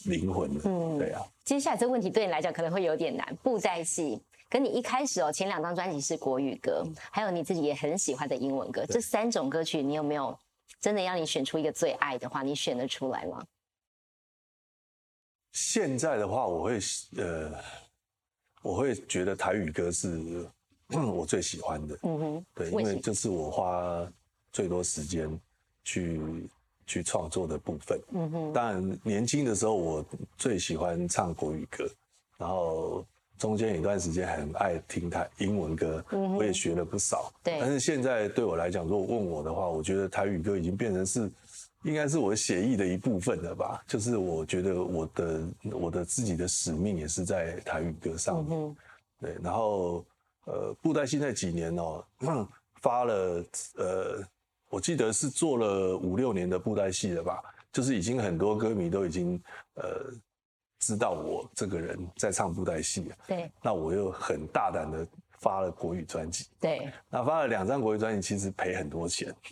[0.06, 0.60] 灵魂了。
[0.64, 1.22] 嗯，对啊。
[1.44, 3.36] 接下来这个问题对你来讲可能会有点难。
[3.42, 10.38] 布袋戏跟你一开始哦，前两张专辑是国语歌，还有你自己也很喜欢的英文歌，这三种歌曲，你有没有
[10.80, 13.44] 真的让你选出一个最爱的话，你选得出来吗？
[15.52, 16.78] 现在的话，我会
[17.16, 17.52] 呃，
[18.62, 20.46] 我会觉得台语歌是
[20.94, 21.98] 我最喜欢的。
[22.02, 24.08] 嗯哼，对，因为这是我花
[24.52, 25.28] 最多时间。
[25.88, 26.20] 去
[26.86, 28.52] 去创作的部分，嗯哼。
[28.52, 30.04] 当然，年轻的时候我
[30.36, 31.88] 最喜欢唱国语歌，
[32.36, 33.02] 然后
[33.38, 36.04] 中间有一段时间很爱听台英文歌，
[36.36, 37.32] 我也学了不少。
[37.42, 37.58] 对。
[37.58, 41.30] 但是现在对我来讲，如果问我的话，我觉得台语歌已经变成是，
[41.84, 43.82] 应该是我写意的一部分了吧。
[43.86, 48.76] 就是我觉得我的我的自己的使命也是在台语歌上面。
[49.20, 49.36] 对。
[49.42, 50.04] 然后
[50.44, 52.04] 呃，布袋戏那几年哦，
[52.82, 53.42] 发了
[53.76, 54.22] 呃。
[54.68, 59.40] 我记得是做了五六年的布袋戏了吧，就是已经很多歌迷都已经
[59.74, 60.12] 呃
[60.80, 63.16] 知道我这个人在唱布袋戏了。
[63.26, 63.50] 对。
[63.62, 65.06] 那我又很大胆的
[65.40, 66.46] 发了国语专辑。
[66.60, 66.92] 对。
[67.08, 69.34] 那发了两张国语专辑，其实赔很多钱。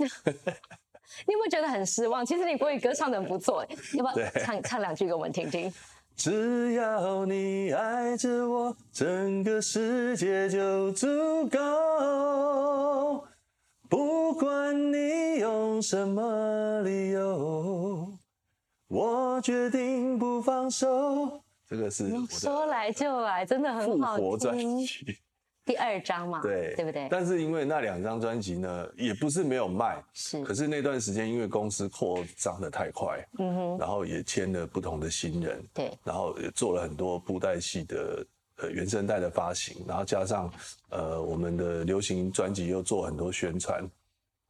[1.24, 2.26] 你有没有觉得很失望？
[2.26, 5.72] 其实你国语歌唱的很不错，要不要唱唱两句给我们听听？
[6.16, 11.06] 只要你爱着我，整个世界就足
[11.48, 13.26] 够。
[13.88, 18.12] 不管你用什么理由，
[18.88, 21.40] 我决定不放手。
[21.68, 24.86] 这个是说来就来，真的很好听。
[25.64, 27.08] 第二张嘛，对对不对？
[27.10, 30.42] 但是因为那两张专辑呢，也不是没有卖，是。
[30.44, 38.24] 可是那段时间因为公司扩张的太快，嗯哼，然后也签了不同的新人，对，然后也做了很多布袋戏的。
[38.56, 40.52] 呃，原声带的发行，然后加上
[40.88, 43.86] 呃，我们的流行专辑又做很多宣传，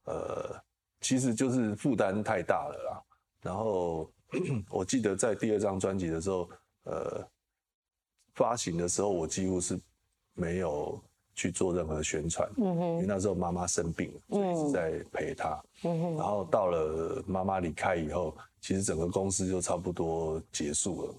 [0.05, 0.55] 呃，
[1.01, 3.03] 其实就是负担太大了啦。
[3.43, 4.11] 然后
[4.71, 6.49] 我记得在第二张专辑的时候，
[6.85, 7.29] 呃，
[8.35, 9.79] 发行的时候我几乎是
[10.35, 11.01] 没有
[11.35, 15.61] 去做任何宣传，嗯哼，因为那时候妈妈生病了，所以是在陪她。
[15.83, 21.15] 然后到了妈妈离开以后，其实整个公司就差不多结束了。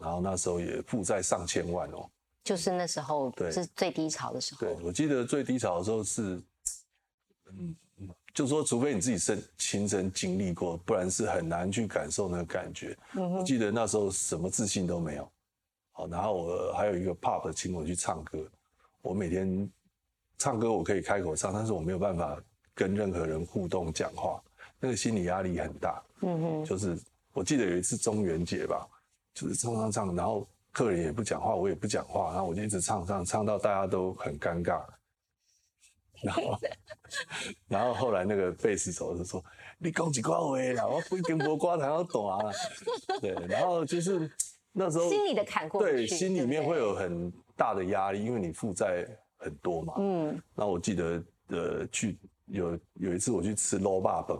[0.00, 2.08] 然后那时候也负债上千万哦，
[2.44, 4.60] 就是那时候是最低潮的时候。
[4.60, 6.40] 对，我记得最低潮的时候是，
[7.50, 7.74] 嗯，
[8.34, 12.96] 就说除非你自己身亲身经历过，不然是很难去感受那个感觉。
[13.14, 15.28] 嗯我记得那时候什么自信都没有，
[15.92, 18.38] 好，然后我还有一个 pop 请我去唱歌，
[19.02, 19.68] 我每天
[20.38, 22.38] 唱歌我可以开口唱，但是我没有办法
[22.74, 24.42] 跟任何人互动讲话，
[24.78, 26.02] 那个心理压力很大。
[26.20, 26.98] 嗯哼，就是
[27.32, 28.86] 我记得有一次中元节吧。
[29.36, 34.82] 就是唱唱唱，然后客人也不讲话，我也不讲话，然后我就一直唱唱唱到大家都很尴尬，
[36.22, 36.58] 然后
[37.68, 39.44] 然后后来那个贝斯手就说
[39.76, 42.38] ：“你讲几挂话啦，我不跟波瓜才要懂啊。”
[43.20, 44.30] 对，然后就是
[44.72, 49.94] 那时候心里的坎过对，心里面会有很大的压力，因为你负债很多嘛。
[49.98, 50.42] 嗯。
[50.54, 54.34] 那我记得呃，去有有一次我去吃捞霸本，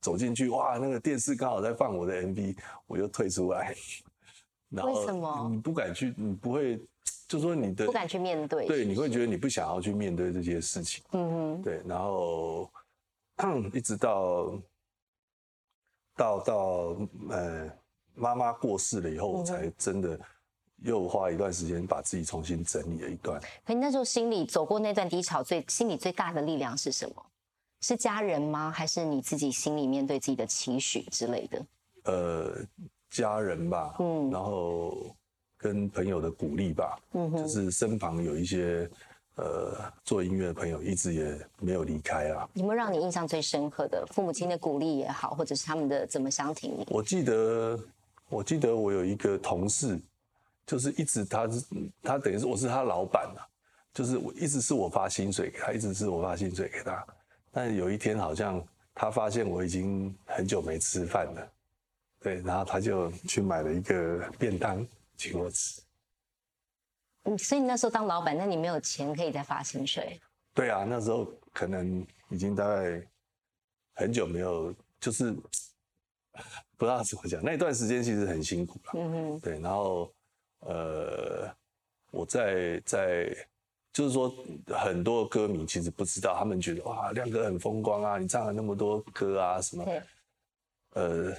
[0.00, 3.74] 走进去哇，那个电视刚好在放我的 MV，我就退出来。
[4.70, 6.14] 为什么你不敢去？
[6.16, 6.80] 你不会，
[7.26, 8.66] 就说你的不敢去面对。
[8.66, 11.02] 对，你会觉得你不想要去面对这些事情。
[11.10, 11.62] 嗯哼。
[11.62, 12.70] 对，然后
[13.74, 14.58] 一直到
[16.16, 16.96] 到到
[17.30, 17.68] 呃
[18.14, 20.18] 妈妈过世了以后，我才真的
[20.82, 23.40] 又花一段时间把自己重新整理了一段。
[23.64, 27.26] 可你那时候心里走过那段低潮，最心里最大的力量是什么？
[27.80, 28.70] 是家人吗？
[28.70, 31.66] 还是你自己心里面对自己的期许之类的？
[32.04, 32.54] 呃。
[33.10, 35.14] 家人吧，嗯，然后
[35.58, 38.88] 跟朋友的鼓励吧，嗯，就是身旁有一些
[39.36, 42.48] 呃做音乐的朋友，一直也没有离开啊。
[42.54, 46.86] 有没有让你印象最深刻的父母亲的鼓励也好，或者是他们的怎么相挺你？
[46.88, 47.78] 我记得，
[48.28, 50.00] 我记得我有一个同事，
[50.64, 51.64] 就是一直他是
[52.02, 53.42] 他等于是我是他老板啊，
[53.92, 57.04] 就是我一直是我发薪水给他，一直是我发薪水给他，
[57.50, 61.52] 但有一天好像他发现我已经很久没吃饭了。
[62.22, 65.80] 对，然后他就去买了一个便当请我吃。
[67.24, 70.20] 嗯，所以你那时候当老板，那你没有钱可以再发薪水？
[70.52, 73.02] 对啊，那时候可能已经大概
[73.94, 75.32] 很久没有，就是
[76.76, 77.42] 不知道怎么讲。
[77.42, 78.92] 那段时间其实很辛苦了。
[78.94, 79.40] 嗯哼。
[79.40, 80.12] 对，然后
[80.60, 81.50] 呃，
[82.10, 83.34] 我在在
[83.94, 84.30] 就是说，
[84.66, 89.84] 很多歌迷其实不知道，他们觉得哇，亮哥很风光啊，你唱了那么多歌啊什么。
[90.90, 91.34] 呃。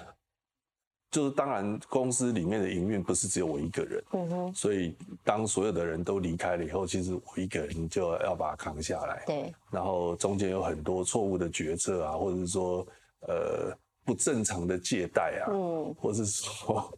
[1.11, 4.95] 就是当然，公司里面的营运不是只有我一个人，嗯哼，所以
[5.25, 9.53] 当所有的人都离开了以后，其实我一个人就要把它扛下来，对。
[9.69, 12.87] 然后中间有很多错误的决策啊，或者是说
[13.27, 16.97] 呃不正常的借贷啊，嗯，或者是说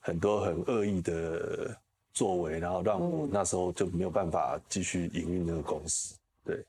[0.00, 1.80] 很多很恶意的
[2.12, 6.64] 作为，然后让我那时候就没有办法继续营运那个公司，对。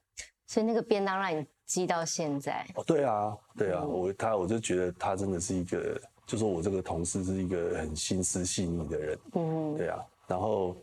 [0.45, 2.63] 所以那个便当让你积到现在？
[2.75, 5.99] 哦，对啊，对啊，我他我就觉得他真的是一个。
[6.25, 10.77] 就说我这个同事是一个很心思细腻的人，嗯，对啊，然后，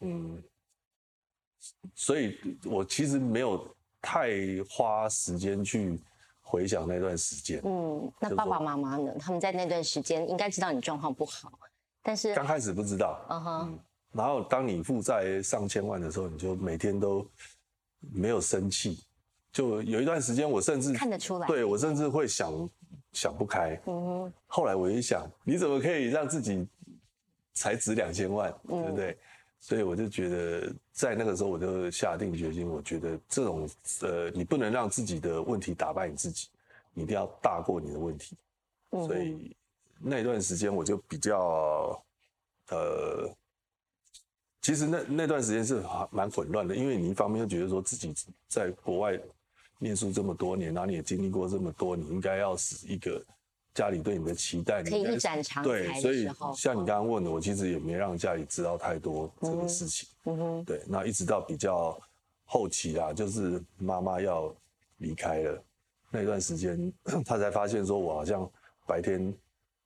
[0.00, 0.42] 嗯，
[1.94, 3.66] 所以我其实没有
[4.02, 4.30] 太
[4.68, 5.98] 花时间去
[6.42, 9.14] 回想那段时间，嗯，那爸爸妈妈呢？
[9.18, 11.58] 他们在那段时间应该知道你状况不好，
[12.02, 13.78] 但是刚开始不知道，嗯哼，
[14.12, 17.26] 然后当你负债上千万的时候，你就每天都
[17.98, 19.02] 没有生气，
[19.50, 22.68] 就有一段时间我甚至看得出来，对我甚至会想。
[23.16, 26.68] 想不开，嗯，后来我一想，你怎么可以让自己
[27.54, 29.16] 才值两千万，对不对？
[29.58, 33.66] 所以我就觉得，在那个时候，我就下定决心，我觉得这种
[34.02, 36.48] 呃，你不能让自己的问题打败你自己，
[36.92, 38.36] 你一定要大过你的问题。
[38.90, 39.56] 所以
[39.98, 41.98] 那段时间我就比较
[42.68, 43.34] 呃，
[44.60, 48.14] 其实那那段时间是蛮混乱的，因为你一方面又觉得说自己
[48.46, 49.18] 在国外。
[49.78, 53.22] 念书这么多年，然后你也经历过这么多，你应该要是一个
[53.74, 60.08] 家里对你的期待，可以一展长才对，所以像你刚刚问的，我其实也没让家里知道太多这个事情。
[60.24, 61.98] 嗯哼，对，那一直到比较
[62.44, 64.54] 后期啦，就是妈妈要
[64.98, 65.62] 离开了
[66.10, 66.92] 那段时间，
[67.24, 68.50] 他才发现说我好像
[68.86, 69.32] 白天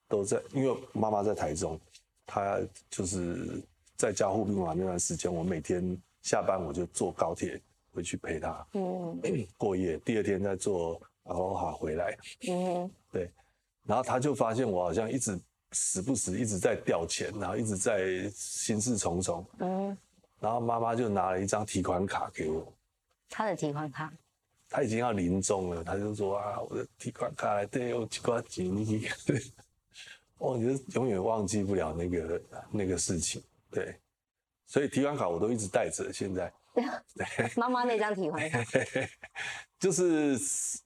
[0.09, 1.79] 都在，因为妈妈在台中，
[2.27, 3.61] 她就是
[3.97, 7.61] 在家护病房那段时间，我每天下班我就坐高铁。
[7.93, 9.21] 回去陪他，嗯，
[9.59, 12.17] 过夜，第二天再坐阿罗哈回来，
[12.49, 13.31] 嗯，对，
[13.85, 15.39] 然后他就发现我好像一直
[15.73, 19.97] 时不时一直在掉钱，然后一直在心事重重，嗯，
[20.39, 22.73] 然后妈妈就拿了一张提款卡给我，
[23.29, 24.13] 他的提款卡，
[24.69, 28.69] 他已经要临终了，他就说啊，我的提款卡对有几块钱，
[29.27, 29.43] 对，
[30.39, 33.97] 我觉得永远忘记不了那个那个事情，对，
[34.67, 36.53] 所以提款卡我都一直带着，现在。
[36.73, 38.65] 对，妈妈那张提款卡，
[39.79, 40.39] 就是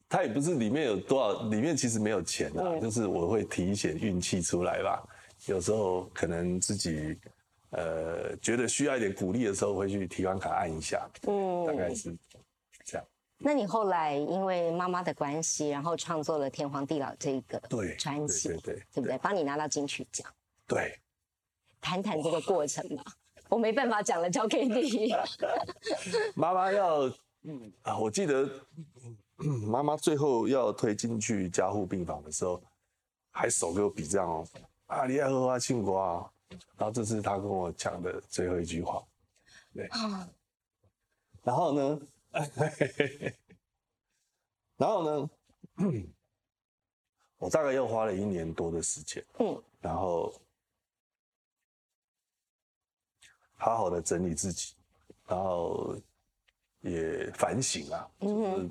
[0.09, 5.03] 他也不是里面有多少，里面其实没有钱啊，就是我会提一些运气出来吧。
[5.47, 7.19] 有时候可能自己
[7.71, 12.17] 呃觉得需要一点鼓励的时候，会去提款卡按一下，嗯，大概是
[12.85, 13.07] 这样。
[13.37, 19.19] 那你后来因为妈妈的关系，然后创作了《天荒地老》这个对专辑，对对对，对不对？
[19.19, 20.27] 帮你拿到金曲奖，
[20.67, 20.99] 对，
[21.81, 23.05] 谈谈这个过程吧。
[23.55, 25.15] 我没办法讲了，交给你。
[26.35, 27.03] 妈妈要，
[27.43, 28.51] 嗯啊，我记得
[29.37, 32.61] 妈妈最后要推进去加护病房的时候，
[33.31, 34.45] 还手给我比这样哦，
[34.87, 36.29] 啊，你爱喝花庆瓜，
[36.77, 39.01] 然后这是他跟我讲的最后一句话，
[39.73, 39.89] 对。
[41.45, 42.01] 然后呢，
[44.77, 45.31] 然后呢，
[47.39, 50.35] 我大概又花了一年多的时间，嗯，然后。
[53.57, 54.75] 好好的整理自己，
[55.27, 55.95] 然后
[56.81, 58.69] 也反省啊，就是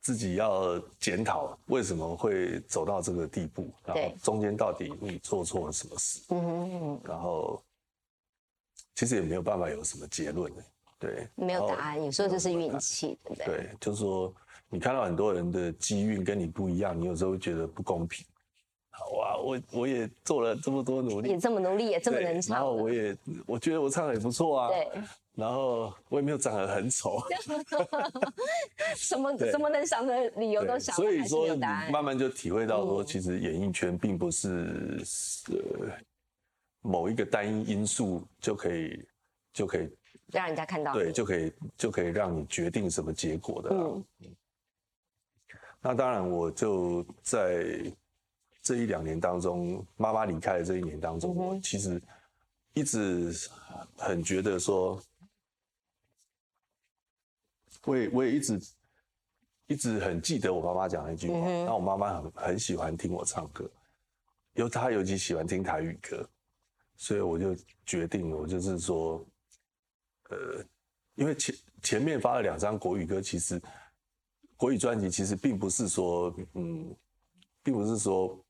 [0.00, 7.62] 自己要检讨为什么会走到这个地步，然后中间到底你做错了什么事，嗯然后
[8.94, 10.62] 其实也没有办法有什么结论的
[10.98, 13.46] 对，没有答案，有时候就是运气，对不对？
[13.46, 14.32] 对，就是说
[14.68, 18.24] 你看到很多人的机运跟你不一样，你有时候会觉得不公平，
[19.16, 23.16] 哇，我我也做了这么多努力，也这么努力，也这么能唱，然后我也
[23.46, 24.68] 我觉得我唱的也不错啊。
[24.68, 24.88] 对。
[25.36, 27.18] 然后我也没有长得很丑，
[28.96, 35.02] 什么什么能想的理由都想，所以说慢慢就体会到说，其实演艺圈并不是
[35.50, 35.90] 呃
[36.82, 39.04] 某一个单一因素就可以
[39.52, 39.90] 就可以
[40.30, 43.70] 让人家看到，对，就可以就可以让你决定什么结果的。
[43.72, 44.04] 嗯，
[45.80, 47.82] 那当然，我就在
[48.64, 52.02] 这一两年当中，妈妈离开的这一年当中，我其实
[52.72, 53.32] 一直
[53.96, 55.00] 很觉得说。
[57.86, 58.60] 我也我也一直
[59.66, 61.36] 一直很记得我妈妈讲一句话，
[61.66, 63.70] 那我妈妈很很喜欢听我唱歌，
[64.54, 66.26] 尤她尤其喜欢听台语歌，
[66.96, 67.54] 所以我就
[67.84, 69.22] 决定，我就是说，
[70.30, 70.64] 呃，
[71.16, 73.60] 因为前前面发了两张国语歌，其实
[74.56, 76.96] 国语专辑其实并不是说，嗯，
[77.62, 78.42] 并不是说，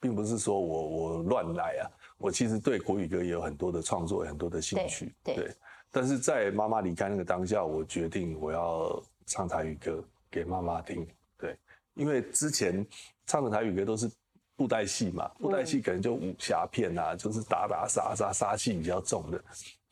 [0.00, 5.54] 并不是说我我乱来啊，我其实对国语歌也有很多的创作，很多的兴趣，对。
[5.90, 11.06] 但是在妈妈离开那个当下，我决定我要唱台语歌给妈妈听。
[11.38, 11.56] 对，
[11.94, 12.86] 因为之前
[13.24, 14.10] 唱的台语歌都是
[14.56, 19.42] 布袋戏嘛，布袋戏可能就武侠片啊，就是打打杀杀，杀气比较重的。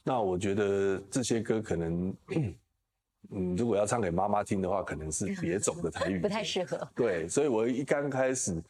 [0.02, 2.14] 那我觉得这些歌可能，
[3.30, 6.86] 嗯，如果要唱给妈妈听的话，可能是别种的台语， 不太适合。
[6.94, 8.62] 对，所以我一刚开始。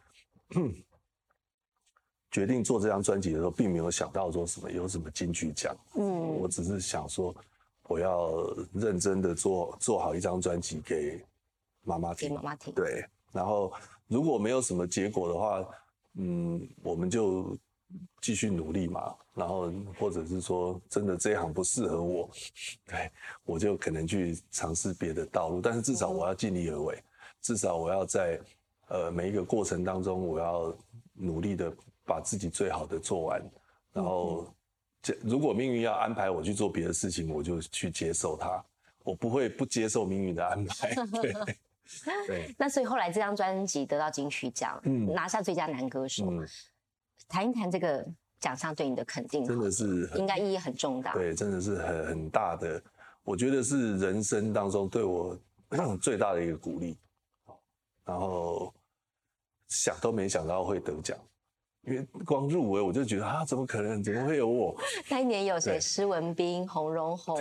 [2.35, 7.33] 决定做这张专辑的时候，并没有想到说什么有什么金曲奖，嗯，我只是想说，
[7.85, 11.25] 我要认真的做做好一张专辑给
[11.85, 13.05] 妈妈听，给妈妈听，对。
[13.31, 13.73] 然后
[14.09, 15.65] 如果没有什么结果的话，
[16.15, 17.57] 嗯，我们就
[18.21, 19.15] 继续努力嘛。
[19.33, 22.29] 然后或者是说，真的这一行不适合我，
[22.85, 23.09] 对，
[23.45, 25.61] 我就可能去尝试别的道路。
[25.61, 27.01] 但是至少我要尽力而为，
[27.41, 28.41] 至少我要在
[28.89, 30.77] 呃每一个过程当中，我要
[31.13, 31.73] 努力的。
[32.05, 33.43] 把自己最好的做完，
[33.93, 34.53] 然后，
[35.03, 38.65] 这如果命运要安排我去做别的事情，我就去接受它，
[39.03, 40.95] 我不会不接受命运的安排。
[41.21, 41.33] 对，
[42.27, 42.55] 对。
[42.59, 44.81] 那所以后来这张专辑得到金曲奖，
[45.13, 46.27] 拿下最佳男歌手，
[47.29, 48.07] 谈一谈这个
[48.41, 51.13] 奖项对你的肯定，真的是应该意义很重大。
[51.13, 52.83] 对，真的是很很大的，
[53.23, 55.39] 我觉得是人生当中对我
[56.01, 56.97] 最大的一个鼓励。
[58.07, 58.71] 然后
[59.69, 61.19] 想都没想到会得奖。
[61.87, 64.03] 因为光入围我就觉得啊，怎么可能？
[64.03, 64.75] 怎么会有我？
[65.11, 65.79] 那一年有谁？
[65.79, 67.39] 施文斌、洪荣宏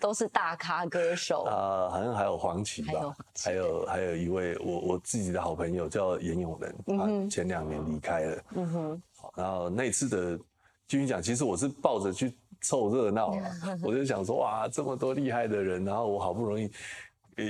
[0.00, 8.42] 都是大咖歌手 啊，好像还有黄绮吧，还有还有一位我我自己的好朋友叫严永仁，他前两年离开了。
[8.54, 9.02] 嗯哼。
[9.36, 10.38] 然后那次的
[10.86, 13.34] 金曲奖，其实我是抱着去凑热闹，
[13.82, 16.70] 我就想说哇，这么多厉害的人，然后我好不容易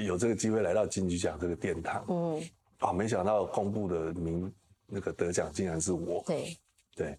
[0.06, 2.42] 有这个机会来到金曲奖这个殿堂，嗯，
[2.78, 4.52] 啊，没想到公布的名。
[4.90, 6.58] 那个得奖竟然是我，对
[6.96, 7.18] 对，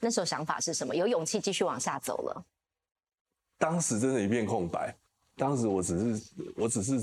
[0.00, 0.94] 那时候想法是什么？
[0.94, 2.44] 有勇气继续往下走了。
[3.56, 4.92] 当时真的一片空白，
[5.36, 7.00] 当时我只是我只是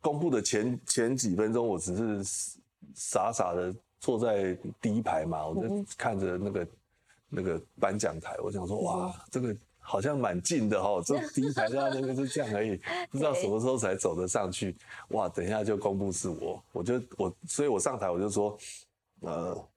[0.00, 2.52] 公布的前前几分钟，我只是
[2.94, 6.68] 傻傻的坐在第一排嘛，我就看着那个
[7.28, 12.76] 那个颁奖台，我想说哇，这个好像蛮近的哈， 这第一排在那边就这样而已，
[13.08, 14.76] 不知道什么时候才走得上去。
[15.10, 18.58] 哇，等一下就公布是我，我就我，所以我上台我就说。
[19.20, 19.68] 呃，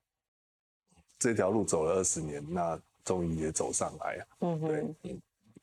[1.17, 4.27] 这条路走了二十年，那终于也走上来啊。
[4.41, 4.95] 嗯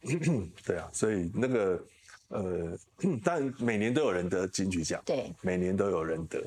[0.01, 1.85] 对， 对啊，所以那个
[2.29, 2.79] 呃，
[3.23, 6.43] 但每年都有人得金曲奖，对，每年都有人得。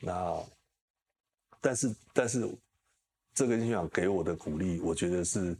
[0.00, 0.42] 那
[1.60, 2.48] 但是但是
[3.34, 5.56] 这个金曲奖给我的鼓励，我觉得是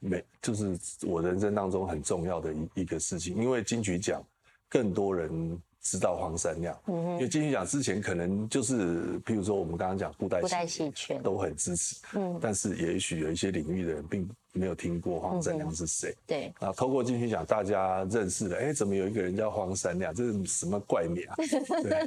[0.00, 4.22] 每就是我人生当中很重要的一一个事情，因为金曲奖
[4.68, 5.60] 更多人。
[5.82, 20.14] 知道黄山亮，因为金曲奖之前可能就是，譬如说我们刚刚讲布袋戏圈都很支持，嗯，但是也许有一些领域的人并没有听过黄山亮是谁，对，啊，透过金曲奖大家认识了，哎，怎么有一个人叫黄山亮？
[20.14, 21.36] 这是什么怪名啊？
[21.82, 22.06] 对，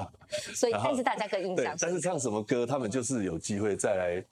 [0.56, 4.24] 所以但是大家更印象，但是唱什么歌，他们就是有机会再来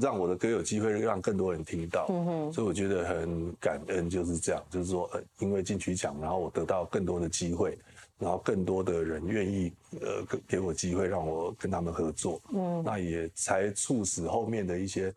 [0.00, 7.78] 让我的歌有机会让更多人听到，嗯哼，所以我觉得很感恩，就是这样，就是说，呃，因为金曲奖，然后我得到更多的机会。
[8.18, 15.14] 然后更多的人愿意呃给给我机会让我跟他们合作，嗯，那也才促使后面的一些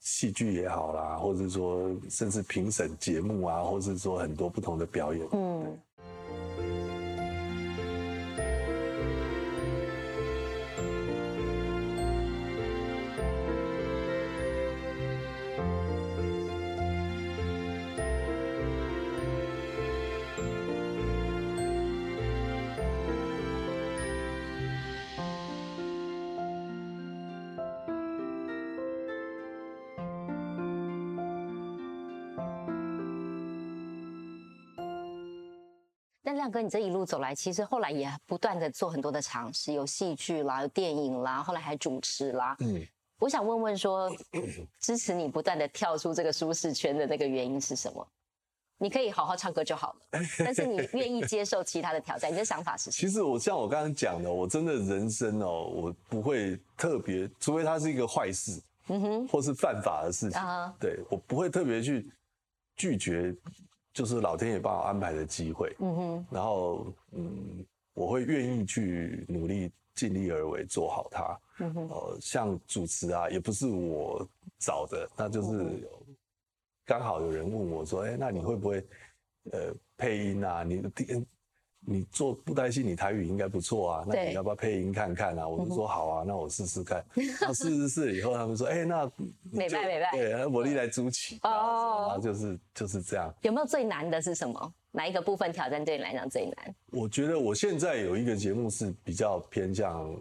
[0.00, 5.78] 戏剧也好啦，或者说甚至评审节目啊，或者是说很多不同的表演，嗯。
[36.26, 42.56] 但亮哥，你这一路走来，其实后来也不断的做很多的尝试，有戏剧啦，有电影啦，后来还主持啦。
[42.58, 42.84] 嗯，
[43.20, 44.10] 我想问问说，
[44.80, 48.04] 支持你不断的跳出这个舒适圈的那个原因是什么？
[48.78, 53.08] 你可以好好唱歌就好了， 但是你愿意接受其他的挑战，你的想法是什么？
[53.08, 60.40] 其实我像我刚刚讲的，我真的人生哦，我不会特别，除非它是一个坏事，嗯哼，或是犯法的事情，
[60.80, 62.10] 对我不会特别去
[62.76, 63.32] 拒绝。
[63.96, 74.28] 就是老天爷帮我安排的机会，嗯哼，然后嗯，我会愿意去努力尽力而为做好它，嗯哼，呃，像主持啊，也不是我
[74.58, 75.88] 找的，那就是
[76.84, 78.86] 刚好有人问我说，哎，那你会不会
[79.52, 80.62] 呃配音啊？
[80.62, 81.26] 你第。
[81.88, 85.46] 你做布袋戏，你台语应该不错啊，那你要不要配音看看啊？
[85.46, 87.04] 我就说好啊，那我试试看。
[87.40, 89.04] 那试试试以后，他们说，哎，那
[89.52, 91.38] 美拜美拜，对，我力来租起。
[91.44, 93.32] 哦，然后就是就是这样。
[93.42, 94.74] 有没有最难的是什么？
[94.90, 96.74] 哪一个部分挑战对你来讲最难？
[96.90, 100.12] 我觉得我现在有一个节目是比较偏向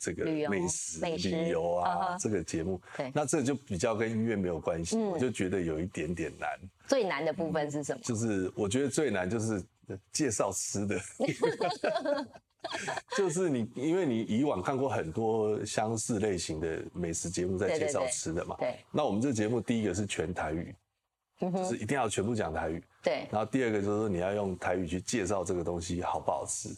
[0.00, 2.80] 这个美食、旅游啊，这个节目。
[2.96, 6.50] 对，那这就比较跟音乐没有关系，我就觉得有一点点难。
[6.88, 8.00] 最难的部分是什么？
[8.02, 9.62] 就是我觉得最难就是。
[10.12, 10.98] 介绍吃的，
[13.16, 18.56] 就是你，因为你以往看过很多相似类型的美食节目，在介绍吃的嘛。
[18.58, 18.78] 对。
[18.90, 20.74] 那我们这节目第一个是全台语，
[21.38, 22.82] 就是一定要全部讲台语。
[23.02, 23.28] 对。
[23.30, 26.70] 然后第二个就是说你要用台语去介绍这个东西好不好吃，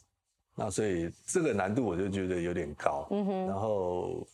[0.55, 3.07] 那所以这个难度我就觉得有点高。
[3.11, 3.47] 嗯哼。
[3.47, 4.27] 然后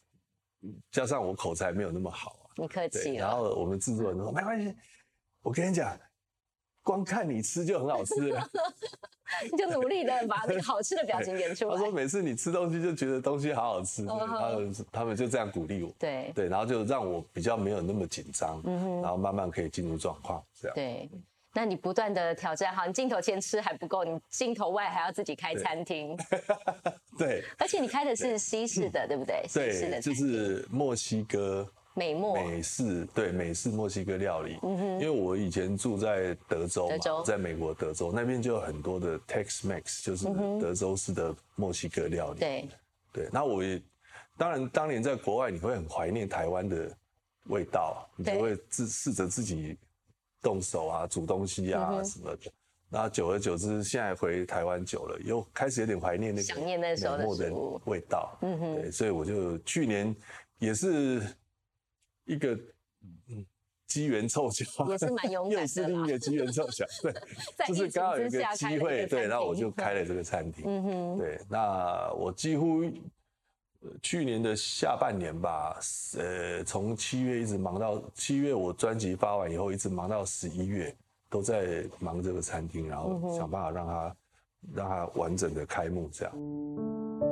[0.91, 4.75] 加上我口才没有那么好啊你客气然后我们制作人说没关系，
[5.43, 5.99] 我跟你讲。
[6.83, 8.14] 光看你吃就很好吃，
[9.51, 11.76] 你就努力的把那个好吃的表情演出来。
[11.76, 15.95] 他说每次你吃东西就觉得东西好好吃，他们他们就这样鼓励我。
[15.99, 18.61] 对对，然后就让我比较没有那么紧张，
[19.01, 20.45] 然后慢慢可以进入状况。
[20.61, 21.09] 这样对，
[21.55, 26.16] 那你不断的挑战，好，你镜头前吃还不够，你镜头外还要自己开餐厅。
[27.16, 29.45] 对，而且你开的是西式的，对不对？
[29.53, 31.66] 对，就是墨西哥。
[31.95, 40.24] 美墨美式对美式墨西哥料理，嗯哼，因为我以前住在德州嘛，在美国德州那边就有很多的 Tex-Mex，就是
[40.59, 42.40] 德州式的墨西哥料理。
[42.40, 42.68] 对
[43.12, 43.78] 对，那我也
[44.38, 46.90] 当然当年在国外你会很怀念台湾的
[47.49, 49.76] 味道，你就会自试着自己
[50.40, 52.51] 动手啊煮东西啊什么的。
[52.88, 57.53] 那久而久之，现在回台湾久了，又开始有点怀念那个想念那时候的
[57.84, 58.38] 味道。
[58.40, 60.16] 嗯哼，对，所以我就去年
[60.59, 61.22] 也是。
[62.25, 62.59] 一个
[63.29, 63.45] 嗯
[63.87, 65.61] 机缘凑巧，也是蛮勇敢的。
[65.62, 67.12] 又是另一个机缘凑巧，对，
[67.68, 70.64] 就是刚好有一个机会，对，然后我就开了这个餐厅。
[70.66, 72.83] 嗯哼，对，那我几乎
[74.01, 75.79] 去年的下半年吧，
[76.16, 80.97] 呃，从七月一直忙到七月，我专辑发完以后，一直忙到十一月，
[81.29, 84.16] 都在忙这个餐厅，然后想办法让它
[84.73, 87.32] 让它完整的开幕，这样。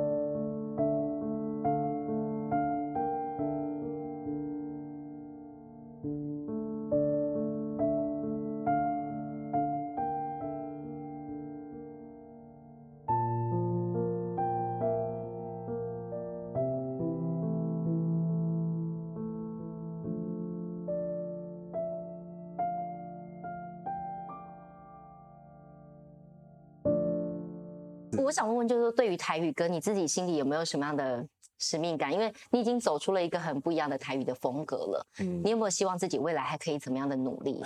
[28.91, 31.25] 说，对于台语歌，你自己心里有没有什么样的
[31.59, 32.11] 使命感？
[32.11, 35.07] 因为你已经走出了一个很不一样的台语的风格了。
[35.19, 37.61] 嗯，你有没有希望自己未来还可以怎么样的努力？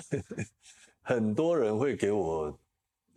[1.01, 2.57] 很多人会给我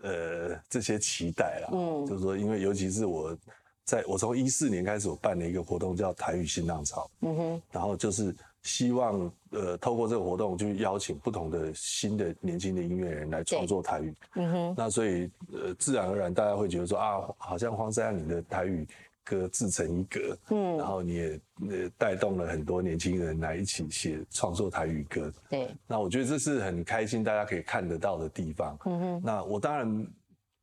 [0.03, 1.69] 呃这些期待啦。
[1.73, 3.37] 嗯，就是说，因为尤其是我
[3.85, 7.11] 在我从一四年开始，我办了一个活动叫台语新浪潮。
[7.21, 8.35] 嗯哼，然后就是。
[8.69, 18.87] 希望呃透过这个活动去邀请不同的新的年轻的音乐人来创作台语，嗯哼，那所以呃自然而然大家会觉得说啊，好像黄山你的台语
[19.25, 21.41] 歌自成一格，嗯，然后你也
[21.71, 30.07] 呃带动了很多年轻人来一起写创作台语歌，对，那我觉得这是很开心大家可以看得到的地方，嗯哼，那我当然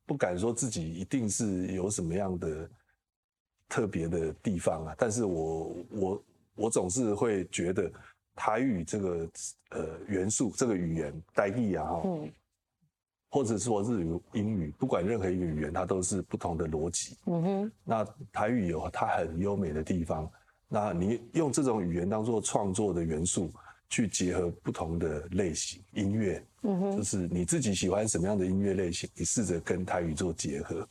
[0.06, 2.70] 不敢说自己一定是有什么样的
[3.68, 6.22] 特别的地方啊，但是我我。
[6.56, 7.90] 我总是会觉得
[8.34, 9.28] 台语这个
[9.70, 12.02] 呃元素，这个语言代意啊哈，
[13.30, 17.16] 或者说日语、英语，不管任何一个语言，它都是不同的逻辑。
[17.26, 20.30] 嗯哼，那台语有它很优美的地方，
[20.68, 23.50] 那你用这种语言当做创作的元素，
[23.88, 30.88] 去结合不同的类型音乐，嗯哼，就是你自己喜欢什么样的音乐类型，你试着跟台语做结合。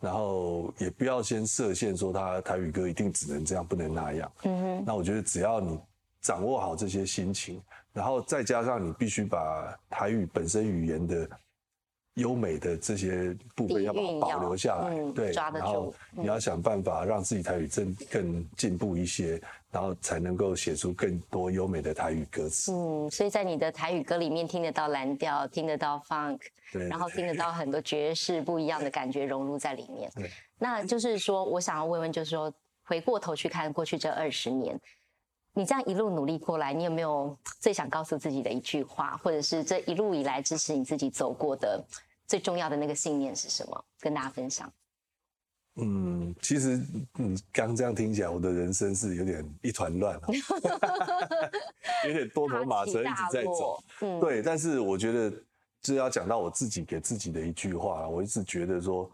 [0.00, 4.32] 然后也不要先设限，说他台语歌一定只能这样，不能那样。
[4.42, 4.84] 嗯哼。
[4.86, 5.78] 那我觉得只要你
[6.20, 11.28] 掌握好这些心情，然后再加上你必须把台语本身语言的
[12.16, 19.38] 优美的这些部分要把它保留下来，对，然后你要想办法让自己台语更更进步一些，
[19.70, 22.72] 然后才能够写出更多优美的台语歌词。
[22.72, 26.40] 嗯，所以在你的台语歌里面听得到蓝调，听得到 funk，
[26.72, 30.10] 对，然后听得到很多爵士不一样的感觉融入在里面。
[30.58, 32.50] 那就是说，我想要问问，就是说，
[32.84, 34.80] 回过头去看过去这二十年，
[35.52, 41.84] 你这样一路努力过来，你有没有最想告诉自己的一句话，或者是这一路以来支持你自己走过的？
[42.26, 43.84] 最重要的那个信念是什么？
[44.00, 44.72] 跟大家分享。
[45.78, 46.80] 嗯，其实
[47.18, 50.18] 嗯，刚这样听起来，我的人生是有点一团乱，
[52.06, 53.78] 有点多头马车一直在走。
[54.00, 54.42] 嗯，对。
[54.42, 55.32] 但是我觉得，
[55.82, 59.10] 就要讲到我自己给自己的一句话，我一直觉得说，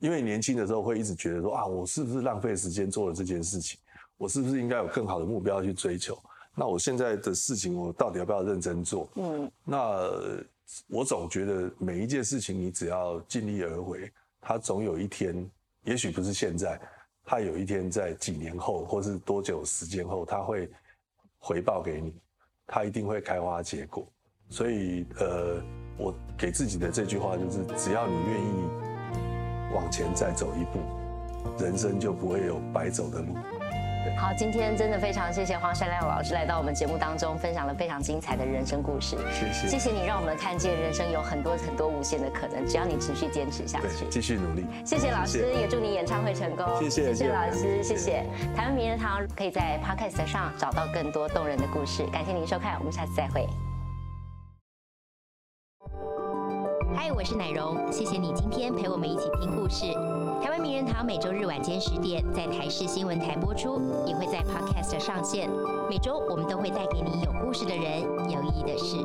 [0.00, 3.80] 因为年轻的时候会一直觉得说啊，我是不是浪费时间做了这件事情？
[4.18, 6.22] 我是不是应该有更好的目标去追求？
[6.54, 9.08] 那我现在的事情，我到底要不要认真做？
[9.14, 10.10] 嗯，那。
[10.88, 14.10] 我总觉得每一件事情，你只要尽力而为，
[14.40, 15.48] 它总有一天，
[15.84, 16.80] 也许不是现在，
[17.24, 20.70] 它有一天在几年后，或是多久时间后，它会
[21.38, 22.14] 回报给你，
[22.66, 24.06] 它一定会开花结果。
[24.48, 25.62] 所以，呃，
[25.96, 30.80] 我给自己的这句话就是：只要你愿意往前再走一步，
[31.62, 33.34] 人生就不会有白走的路。
[34.16, 39.16] 好，今天真的非常谢谢黄山亮老师来到我们节目当中，分享了非常精彩的人生故事。
[39.32, 44.66] 谢谢，谢谢你让我们看见人生有很多很多无限的可能，只要你持续坚持下去，继续努力。
[44.84, 46.66] 谢谢老师，也祝你演唱会成功。
[46.78, 48.24] 谢谢，谢谢老师，谢谢。
[48.56, 52.04] 台湾名人堂可以在 Podcast 上找到更多动人的故事。
[52.06, 53.46] 感谢您收看，我们下次再会。
[56.96, 59.86] 嗨，我是奶蓉，谢谢你今天陪我们一起听故事。
[60.42, 65.50] 台湾名人堂每周日晚间十点在台视新闻台播出，也会在 Podcast 上线。
[65.88, 68.96] 每周我们都会带给你有故事的人，有意义的事。